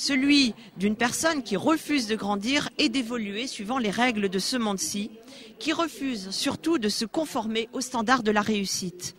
Celui 0.00 0.54
d'une 0.76 0.94
personne 0.94 1.42
qui 1.42 1.56
refuse 1.56 2.06
de 2.06 2.14
grandir 2.14 2.68
et 2.78 2.88
d'évoluer 2.88 3.48
suivant 3.48 3.78
les 3.78 3.90
règles 3.90 4.28
de 4.28 4.38
ce 4.38 4.56
monde-ci, 4.56 5.10
qui 5.58 5.72
refuse 5.72 6.30
surtout 6.30 6.78
de 6.78 6.88
se 6.88 7.04
conformer 7.04 7.68
aux 7.72 7.80
standards 7.80 8.22
de 8.22 8.30
la 8.30 8.40
réussite. 8.40 9.16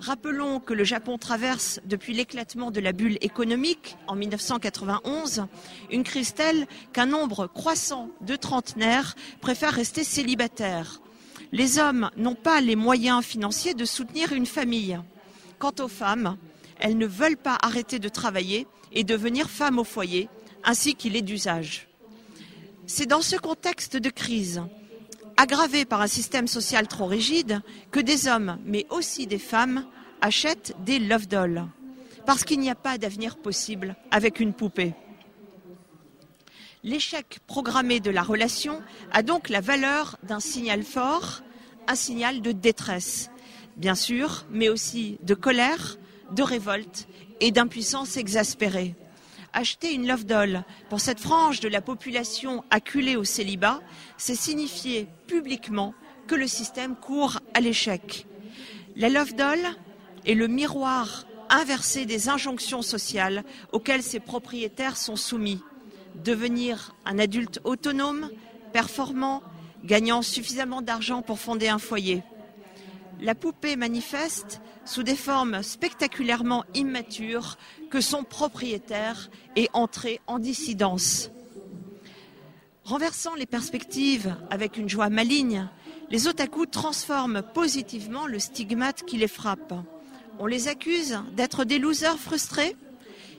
Rappelons 0.00 0.58
que 0.58 0.74
le 0.74 0.82
Japon 0.82 1.16
traverse, 1.16 1.78
depuis 1.84 2.12
l'éclatement 2.12 2.72
de 2.72 2.80
la 2.80 2.90
bulle 2.90 3.18
économique 3.20 3.96
en 4.08 4.16
1991, 4.16 5.46
une 5.92 6.02
crise 6.02 6.34
telle 6.34 6.66
qu'un 6.92 7.06
nombre 7.06 7.46
croissant 7.46 8.10
de 8.20 8.34
trentenaires 8.34 9.14
préfèrent 9.40 9.74
rester 9.74 10.02
célibataires 10.02 11.00
les 11.52 11.78
hommes 11.78 12.10
n'ont 12.16 12.34
pas 12.34 12.60
les 12.60 12.74
moyens 12.74 13.24
financiers 13.24 13.74
de 13.74 13.84
soutenir 13.84 14.32
une 14.32 14.46
famille. 14.46 14.98
Quant 15.60 15.72
aux 15.78 15.86
femmes, 15.86 16.36
elles 16.80 16.98
ne 16.98 17.06
veulent 17.06 17.36
pas 17.36 17.56
arrêter 17.62 18.00
de 18.00 18.08
travailler 18.08 18.66
et 18.96 19.04
devenir 19.04 19.50
femmes 19.50 19.78
au 19.78 19.84
foyer, 19.84 20.28
ainsi 20.64 20.94
qu'il 20.94 21.16
est 21.16 21.22
d'usage. 21.22 21.86
C'est 22.86 23.04
dans 23.04 23.20
ce 23.20 23.36
contexte 23.36 23.96
de 23.96 24.08
crise, 24.08 24.62
aggravé 25.36 25.84
par 25.84 26.00
un 26.00 26.06
système 26.06 26.48
social 26.48 26.88
trop 26.88 27.04
rigide, 27.04 27.60
que 27.90 28.00
des 28.00 28.26
hommes, 28.26 28.58
mais 28.64 28.86
aussi 28.88 29.26
des 29.26 29.38
femmes, 29.38 29.86
achètent 30.22 30.74
des 30.86 30.98
love 30.98 31.28
dolls, 31.28 31.66
parce 32.24 32.42
qu'il 32.42 32.58
n'y 32.58 32.70
a 32.70 32.74
pas 32.74 32.96
d'avenir 32.96 33.36
possible 33.36 33.96
avec 34.10 34.40
une 34.40 34.54
poupée. 34.54 34.94
L'échec 36.82 37.40
programmé 37.46 38.00
de 38.00 38.10
la 38.10 38.22
relation 38.22 38.80
a 39.12 39.22
donc 39.22 39.50
la 39.50 39.60
valeur 39.60 40.16
d'un 40.22 40.40
signal 40.40 40.82
fort, 40.82 41.42
un 41.86 41.96
signal 41.96 42.40
de 42.40 42.52
détresse, 42.52 43.28
bien 43.76 43.94
sûr, 43.94 44.46
mais 44.50 44.70
aussi 44.70 45.18
de 45.22 45.34
colère, 45.34 45.98
de 46.30 46.42
révolte 46.42 47.08
et 47.40 47.50
d'impuissance 47.50 48.16
exaspérée. 48.16 48.94
Acheter 49.52 49.94
une 49.94 50.06
love 50.06 50.24
doll 50.24 50.64
pour 50.90 51.00
cette 51.00 51.20
frange 51.20 51.60
de 51.60 51.68
la 51.68 51.80
population 51.80 52.64
acculée 52.70 53.16
au 53.16 53.24
célibat, 53.24 53.80
c'est 54.18 54.34
signifier 54.34 55.08
publiquement 55.26 55.94
que 56.26 56.34
le 56.34 56.46
système 56.46 56.96
court 56.96 57.40
à 57.54 57.60
l'échec. 57.60 58.26
La 58.96 59.08
love 59.08 59.34
doll 59.34 59.60
est 60.26 60.34
le 60.34 60.48
miroir 60.48 61.26
inversé 61.48 62.06
des 62.06 62.28
injonctions 62.28 62.82
sociales 62.82 63.44
auxquelles 63.72 64.02
ses 64.02 64.20
propriétaires 64.20 64.96
sont 64.96 65.16
soumis 65.16 65.60
devenir 66.24 66.94
un 67.04 67.18
adulte 67.18 67.60
autonome, 67.64 68.30
performant, 68.72 69.42
gagnant 69.84 70.22
suffisamment 70.22 70.82
d'argent 70.82 71.22
pour 71.22 71.38
fonder 71.38 71.68
un 71.68 71.78
foyer. 71.78 72.22
La 73.20 73.34
poupée 73.34 73.76
manifeste 73.76 74.60
sous 74.84 75.02
des 75.02 75.16
formes 75.16 75.62
spectaculairement 75.62 76.64
immatures 76.74 77.56
que 77.90 78.00
son 78.00 78.24
propriétaire 78.24 79.30
est 79.56 79.70
entré 79.72 80.20
en 80.26 80.38
dissidence. 80.38 81.30
Renversant 82.84 83.34
les 83.34 83.46
perspectives 83.46 84.36
avec 84.50 84.76
une 84.76 84.88
joie 84.88 85.08
maligne, 85.08 85.68
les 86.10 86.28
otaku 86.28 86.66
transforment 86.66 87.42
positivement 87.42 88.26
le 88.26 88.38
stigmate 88.38 89.02
qui 89.04 89.16
les 89.16 89.28
frappe. 89.28 89.74
On 90.38 90.46
les 90.46 90.68
accuse 90.68 91.18
d'être 91.34 91.64
des 91.64 91.78
losers 91.78 92.18
frustrés, 92.18 92.76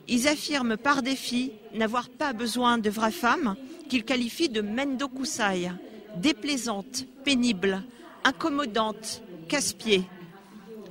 ils 0.08 0.28
affirment 0.28 0.78
par 0.78 1.02
défi 1.02 1.52
n'avoir 1.74 2.10
pas 2.10 2.34
besoin 2.34 2.78
de 2.78 2.90
vraies 2.90 3.12
femmes 3.12 3.56
qu'ils 3.90 4.06
qualifient 4.06 4.50
de 4.50 4.62
mendokusai, 4.62 5.70
déplaisantes, 6.18 7.06
pénibles, 7.24 7.84
incommodantes, 8.24 9.22
casse-pieds. 9.48 10.04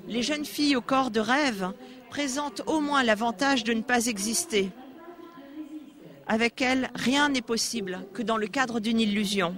Les 0.08 0.22
jeunes 0.22 0.44
filles 0.44 0.76
au 0.76 0.80
corps 0.80 1.10
de 1.10 1.20
rêve 1.20 1.72
présentent 2.10 2.62
au 2.66 2.80
moins 2.80 3.02
l'avantage 3.02 3.64
de 3.64 3.72
ne 3.72 3.82
pas 3.82 4.06
exister. 4.06 4.70
Avec 6.26 6.60
elles, 6.60 6.90
rien 6.94 7.28
n'est 7.28 7.42
possible 7.42 8.04
que 8.14 8.22
dans 8.22 8.36
le 8.36 8.46
cadre 8.46 8.80
d'une 8.80 9.00
illusion. 9.00 9.56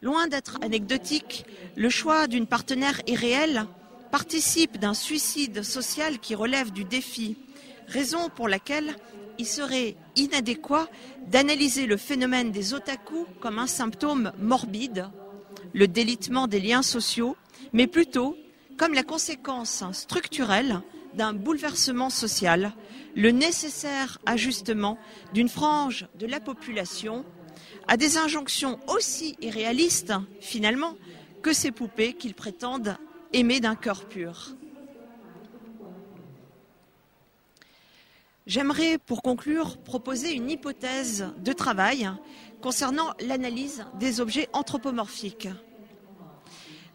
Loin 0.00 0.28
d'être 0.28 0.58
anecdotique, 0.62 1.44
le 1.76 1.90
choix 1.90 2.28
d'une 2.28 2.46
partenaire 2.46 3.00
irréelle 3.06 3.66
participe 4.12 4.78
d'un 4.78 4.94
suicide 4.94 5.62
social 5.62 6.18
qui 6.18 6.34
relève 6.34 6.70
du 6.72 6.84
défi, 6.84 7.36
raison 7.88 8.28
pour 8.28 8.48
laquelle 8.48 8.94
il 9.38 9.46
serait 9.46 9.96
inadéquat 10.16 10.88
d'analyser 11.26 11.86
le 11.86 11.96
phénomène 11.96 12.52
des 12.52 12.74
otaku 12.74 13.26
comme 13.40 13.58
un 13.58 13.66
symptôme 13.66 14.32
morbide, 14.38 15.08
le 15.72 15.88
délitement 15.88 16.46
des 16.46 16.60
liens 16.60 16.82
sociaux, 16.82 17.36
mais 17.72 17.86
plutôt 17.86 18.36
comme 18.76 18.94
la 18.94 19.02
conséquence 19.02 19.84
structurelle 19.92 20.80
d'un 21.14 21.32
bouleversement 21.32 22.10
social, 22.10 22.72
le 23.16 23.30
nécessaire 23.30 24.18
ajustement 24.26 24.98
d'une 25.34 25.48
frange 25.48 26.06
de 26.18 26.26
la 26.26 26.40
population 26.40 27.24
à 27.88 27.96
des 27.96 28.18
injonctions 28.18 28.78
aussi 28.86 29.36
irréalistes, 29.40 30.12
finalement, 30.40 30.94
que 31.42 31.52
ces 31.52 31.72
poupées 31.72 32.12
qu'ils 32.12 32.34
prétendent 32.34 32.96
aimer 33.32 33.60
d'un 33.60 33.74
cœur 33.74 34.04
pur. 34.04 34.54
J'aimerais, 38.46 38.96
pour 38.96 39.20
conclure, 39.20 39.76
proposer 39.76 40.32
une 40.32 40.50
hypothèse 40.50 41.26
de 41.44 41.52
travail 41.52 42.08
concernant 42.60 43.12
l'analyse 43.20 43.84
des 43.98 44.20
objets 44.20 44.48
anthropomorphiques. 44.52 45.48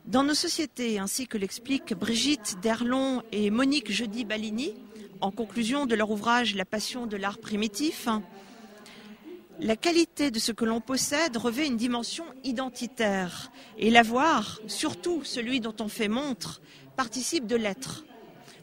Dans 0.06 0.24
nos 0.24 0.34
sociétés, 0.34 1.00
ainsi 1.00 1.28
que 1.28 1.38
l'expliquent 1.38 1.94
Brigitte 1.94 2.58
Derlon 2.62 3.24
et 3.32 3.50
Monique 3.50 3.92
Jeudi-Balini, 3.92 4.74
en 5.22 5.32
conclusion 5.32 5.86
de 5.86 5.96
leur 5.96 6.12
ouvrage 6.12 6.56
La 6.56 6.66
passion 6.66 7.08
de 7.08 7.16
l'art 7.16 7.38
primitif, 7.38 8.10
la 9.60 9.78
qualité 9.78 10.32
de 10.32 10.40
ce 10.40 10.52
que 10.52 10.66
l'on 10.66 10.82
possède 10.82 11.38
revêt 11.38 11.68
une 11.68 11.78
dimension 11.78 12.26
identitaire 12.44 13.52
et 13.78 13.92
l'avoir, 13.92 14.60
surtout 14.68 15.24
celui 15.24 15.62
dont 15.62 15.76
on 15.80 15.88
fait 15.88 16.10
montre, 16.10 16.62
participe 16.98 17.48
de 17.48 17.56
l'être. 17.56 18.04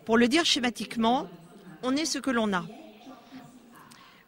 Pour 0.04 0.18
le 0.18 0.28
dire 0.28 0.44
schématiquement, 0.44 1.28
on 1.82 1.96
est 1.96 2.04
ce 2.04 2.18
que 2.18 2.30
l'on 2.30 2.52
a. 2.52 2.66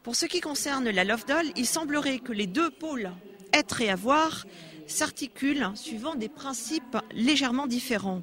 Pour 0.03 0.17
ce 0.17 0.27
qui 0.27 0.41
concerne 0.41 0.91
la 0.91 1.05
Love 1.05 1.27
Doll, 1.27 1.47
il 1.57 1.67
semblerait 1.67 2.19
que 2.19 2.33
les 2.33 2.49
deux 2.49 2.71
pôles, 2.71 3.13
être 3.53 3.81
et 3.81 3.89
avoir, 3.89 4.45
s'articulent 4.89 5.71
suivant 5.75 6.17
des 6.17 6.29
principes 6.29 6.97
légèrement 7.13 7.69
différents. 7.69 8.23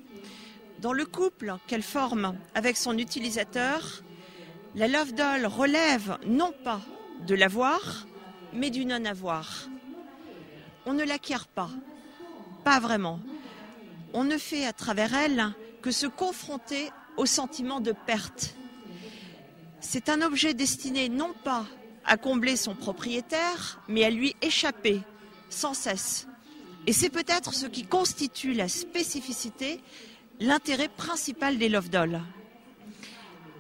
Dans 0.82 0.92
le 0.92 1.06
couple 1.06 1.56
qu'elle 1.68 1.84
forme 1.84 2.38
avec 2.54 2.76
son 2.76 2.98
utilisateur, 2.98 4.04
la 4.76 4.90
Love 4.90 5.14
Doll 5.14 5.46
relève 5.46 6.18
non 6.26 6.54
pas 6.64 6.82
de 7.26 7.36
l'avoir, 7.36 8.06
mais 8.54 8.70
du 8.70 8.86
non-avoir. 8.86 9.70
On 10.86 10.94
ne 10.94 11.04
l'acquiert 11.04 11.48
pas, 11.48 11.70
pas 12.66 12.80
vraiment. 12.82 13.22
On 14.14 14.26
ne 14.26 14.38
fait 14.38 14.66
à 14.66 14.74
travers 14.74 15.16
elle 15.16 15.54
que 15.82 15.92
se 15.92 16.08
confronter 16.08 16.92
au 17.16 17.26
sentiment 17.26 17.80
de 17.80 17.94
perte. 18.06 18.56
C'est 19.82 20.10
un 20.10 20.22
objet 20.22 20.54
destiné 20.54 21.10
non 21.10 21.34
pas 21.44 21.66
à 22.06 22.18
combler 22.18 22.58
son 22.58 22.76
propriétaire, 22.76 23.82
mais 23.88 24.04
à 24.04 24.10
lui 24.10 24.36
échapper 24.42 25.02
sans 25.50 25.74
cesse. 25.74 26.28
Et 26.88 26.94
c'est 26.94 27.10
peut-être 27.10 27.54
ce 27.54 27.66
qui 27.66 27.86
constitue 27.86 28.54
la 28.54 28.68
spécificité, 28.68 29.82
l'intérêt 30.40 30.90
principal 30.90 31.58
des 31.58 31.70
love 31.70 31.90
dolls. 31.90 32.22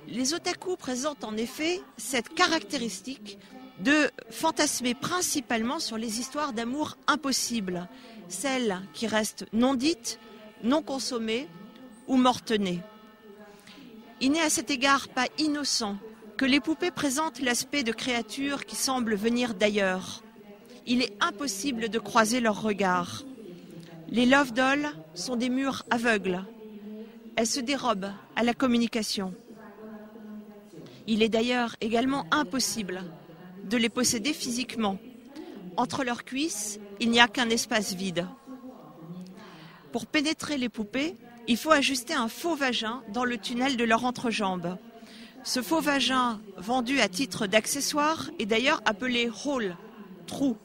Les 0.07 0.33
otaku 0.33 0.75
présentent 0.75 1.23
en 1.23 1.37
effet 1.37 1.81
cette 1.97 2.33
caractéristique 2.33 3.37
de 3.79 4.09
fantasmer 4.29 4.95
principalement 4.95 5.79
sur 5.79 5.97
les 5.97 6.19
histoires 6.19 6.51
d'amour 6.53 6.97
impossibles, 7.07 7.87
celles 8.27 8.81
qui 8.93 9.07
restent 9.07 9.45
non 9.53 9.73
dites, 9.73 10.19
non 10.63 10.81
consommées 10.81 11.47
ou 12.07 12.17
mortenées. 12.17 12.81
Il 14.21 14.31
n'est 14.31 14.41
à 14.41 14.49
cet 14.49 14.69
égard 14.69 15.07
pas 15.07 15.27
innocent 15.37 15.97
que 16.39 16.45
les 16.45 16.61
poupées 16.61 16.89
présentent 16.89 17.41
l'aspect 17.41 17.83
de 17.83 17.91
créatures 17.91 18.65
qui 18.65 18.77
semblent 18.77 19.15
venir 19.15 19.55
d'ailleurs. 19.55 20.23
Il 20.87 21.01
est 21.01 21.11
impossible 21.19 21.89
de 21.89 21.99
croiser 21.99 22.39
leurs 22.39 22.61
regards. 22.61 23.25
Les 24.07 24.25
love 24.25 24.53
dolls 24.53 24.89
sont 25.15 25.35
des 25.35 25.49
murs 25.49 25.83
aveugles. 25.91 26.45
Elles 27.35 27.45
se 27.45 27.59
dérobent 27.59 28.13
à 28.37 28.43
la 28.43 28.53
communication. 28.53 29.33
Il 31.07 31.23
est 31.23 31.27
d'ailleurs 31.27 31.75
également 31.81 32.25
impossible 32.31 33.03
de 33.65 33.75
les 33.75 33.89
posséder 33.89 34.31
physiquement. 34.31 34.97
Entre 35.75 36.05
leurs 36.05 36.23
cuisses, 36.23 36.79
il 37.01 37.11
n'y 37.11 37.19
a 37.19 37.27
qu'un 37.27 37.49
espace 37.49 37.95
vide. 37.95 38.25
Pour 39.91 40.05
pénétrer 40.05 40.57
les 40.57 40.69
poupées, 40.69 41.17
il 41.49 41.57
faut 41.57 41.71
ajuster 41.71 42.13
un 42.13 42.29
faux 42.29 42.55
vagin 42.55 43.03
dans 43.09 43.25
le 43.25 43.37
tunnel 43.37 43.75
de 43.75 43.83
leur 43.83 44.05
entrejambe. 44.05 44.77
Ce 45.51 45.63
faux 45.63 45.81
vagin, 45.81 46.39
vendu 46.57 46.99
à 46.99 47.09
titre 47.09 47.47
d'accessoire, 47.47 48.29
est 48.37 48.45
d'ailleurs 48.45 48.83
appelé 48.85 49.31
hole, 49.47 49.75
trou, 50.27 50.55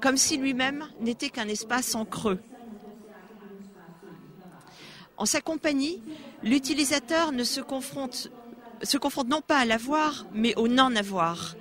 comme 0.00 0.16
si 0.16 0.36
lui-même 0.36 0.86
n'était 1.00 1.30
qu'un 1.30 1.48
espace 1.48 1.96
en 1.96 2.04
creux. 2.04 2.38
En 5.16 5.26
sa 5.26 5.40
compagnie, 5.40 6.00
l'utilisateur 6.44 7.32
ne 7.32 7.42
se 7.42 7.60
confronte, 7.60 8.30
non 9.26 9.40
pas 9.40 9.58
à 9.58 9.64
l'avoir, 9.64 10.24
mais 10.32 10.54
au 10.54 10.68
non-avoir. 10.68 11.56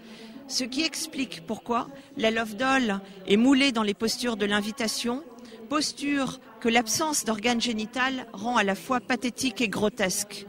Ce 0.47 0.63
qui 0.63 0.83
explique 0.83 1.47
pourquoi 1.47 1.87
la 2.17 2.29
Love 2.29 2.55
Doll 2.55 2.99
est 3.25 3.37
moulée 3.37 3.71
dans 3.71 3.81
les 3.81 3.95
postures 3.95 4.37
de 4.37 4.45
l'invitation, 4.45 5.23
posture 5.69 6.39
que 6.59 6.69
l'absence 6.69 7.25
d'organes 7.25 7.61
génital 7.61 8.27
rend 8.31 8.57
à 8.57 8.63
la 8.63 8.75
fois 8.75 8.99
pathétique 8.99 9.59
et 9.59 9.69
grotesque. 9.69 10.45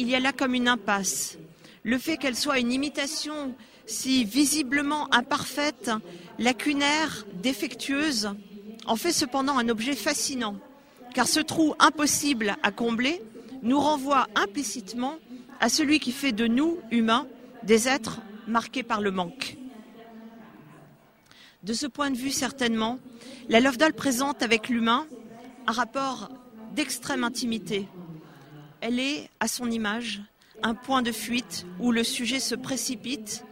Il 0.00 0.08
y 0.08 0.14
a 0.14 0.18
là 0.18 0.32
comme 0.32 0.54
une 0.54 0.66
impasse. 0.66 1.36
Le 1.82 1.98
fait 1.98 2.16
qu'elle 2.16 2.34
soit 2.34 2.58
une 2.58 2.72
imitation 2.72 3.54
si 3.84 4.24
visiblement 4.24 5.12
imparfaite, 5.12 5.90
lacunaire, 6.38 7.26
défectueuse, 7.34 8.30
en 8.86 8.96
fait 8.96 9.12
cependant 9.12 9.58
un 9.58 9.68
objet 9.68 9.94
fascinant, 9.94 10.56
car 11.12 11.28
ce 11.28 11.40
trou 11.40 11.74
impossible 11.78 12.56
à 12.62 12.72
combler 12.72 13.22
nous 13.62 13.78
renvoie 13.78 14.26
implicitement 14.36 15.16
à 15.60 15.68
celui 15.68 16.00
qui 16.00 16.12
fait 16.12 16.32
de 16.32 16.46
nous, 16.46 16.78
humains, 16.90 17.26
des 17.62 17.86
êtres 17.86 18.22
marqués 18.46 18.82
par 18.82 19.02
le 19.02 19.10
manque. 19.10 19.58
De 21.62 21.74
ce 21.74 21.86
point 21.86 22.10
de 22.10 22.16
vue, 22.16 22.30
certainement, 22.30 22.98
la 23.50 23.60
Love 23.60 23.76
Doll 23.76 23.92
présente 23.92 24.42
avec 24.42 24.70
l'humain 24.70 25.06
un 25.66 25.72
rapport 25.72 26.30
d'extrême 26.74 27.22
intimité. 27.22 27.86
Elle 28.80 28.98
est, 28.98 29.28
à 29.40 29.48
son 29.48 29.70
image, 29.70 30.22
un 30.62 30.74
point 30.74 31.02
de 31.02 31.12
fuite 31.12 31.66
où 31.78 31.92
le 31.92 32.04
sujet 32.04 32.40
se 32.40 32.54
précipite 32.54 33.44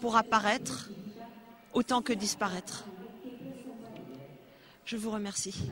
pour 0.00 0.16
apparaître 0.16 0.90
autant 1.72 2.02
que 2.02 2.12
disparaître. 2.12 2.84
Je 4.84 4.96
vous 4.96 5.10
remercie. 5.10 5.70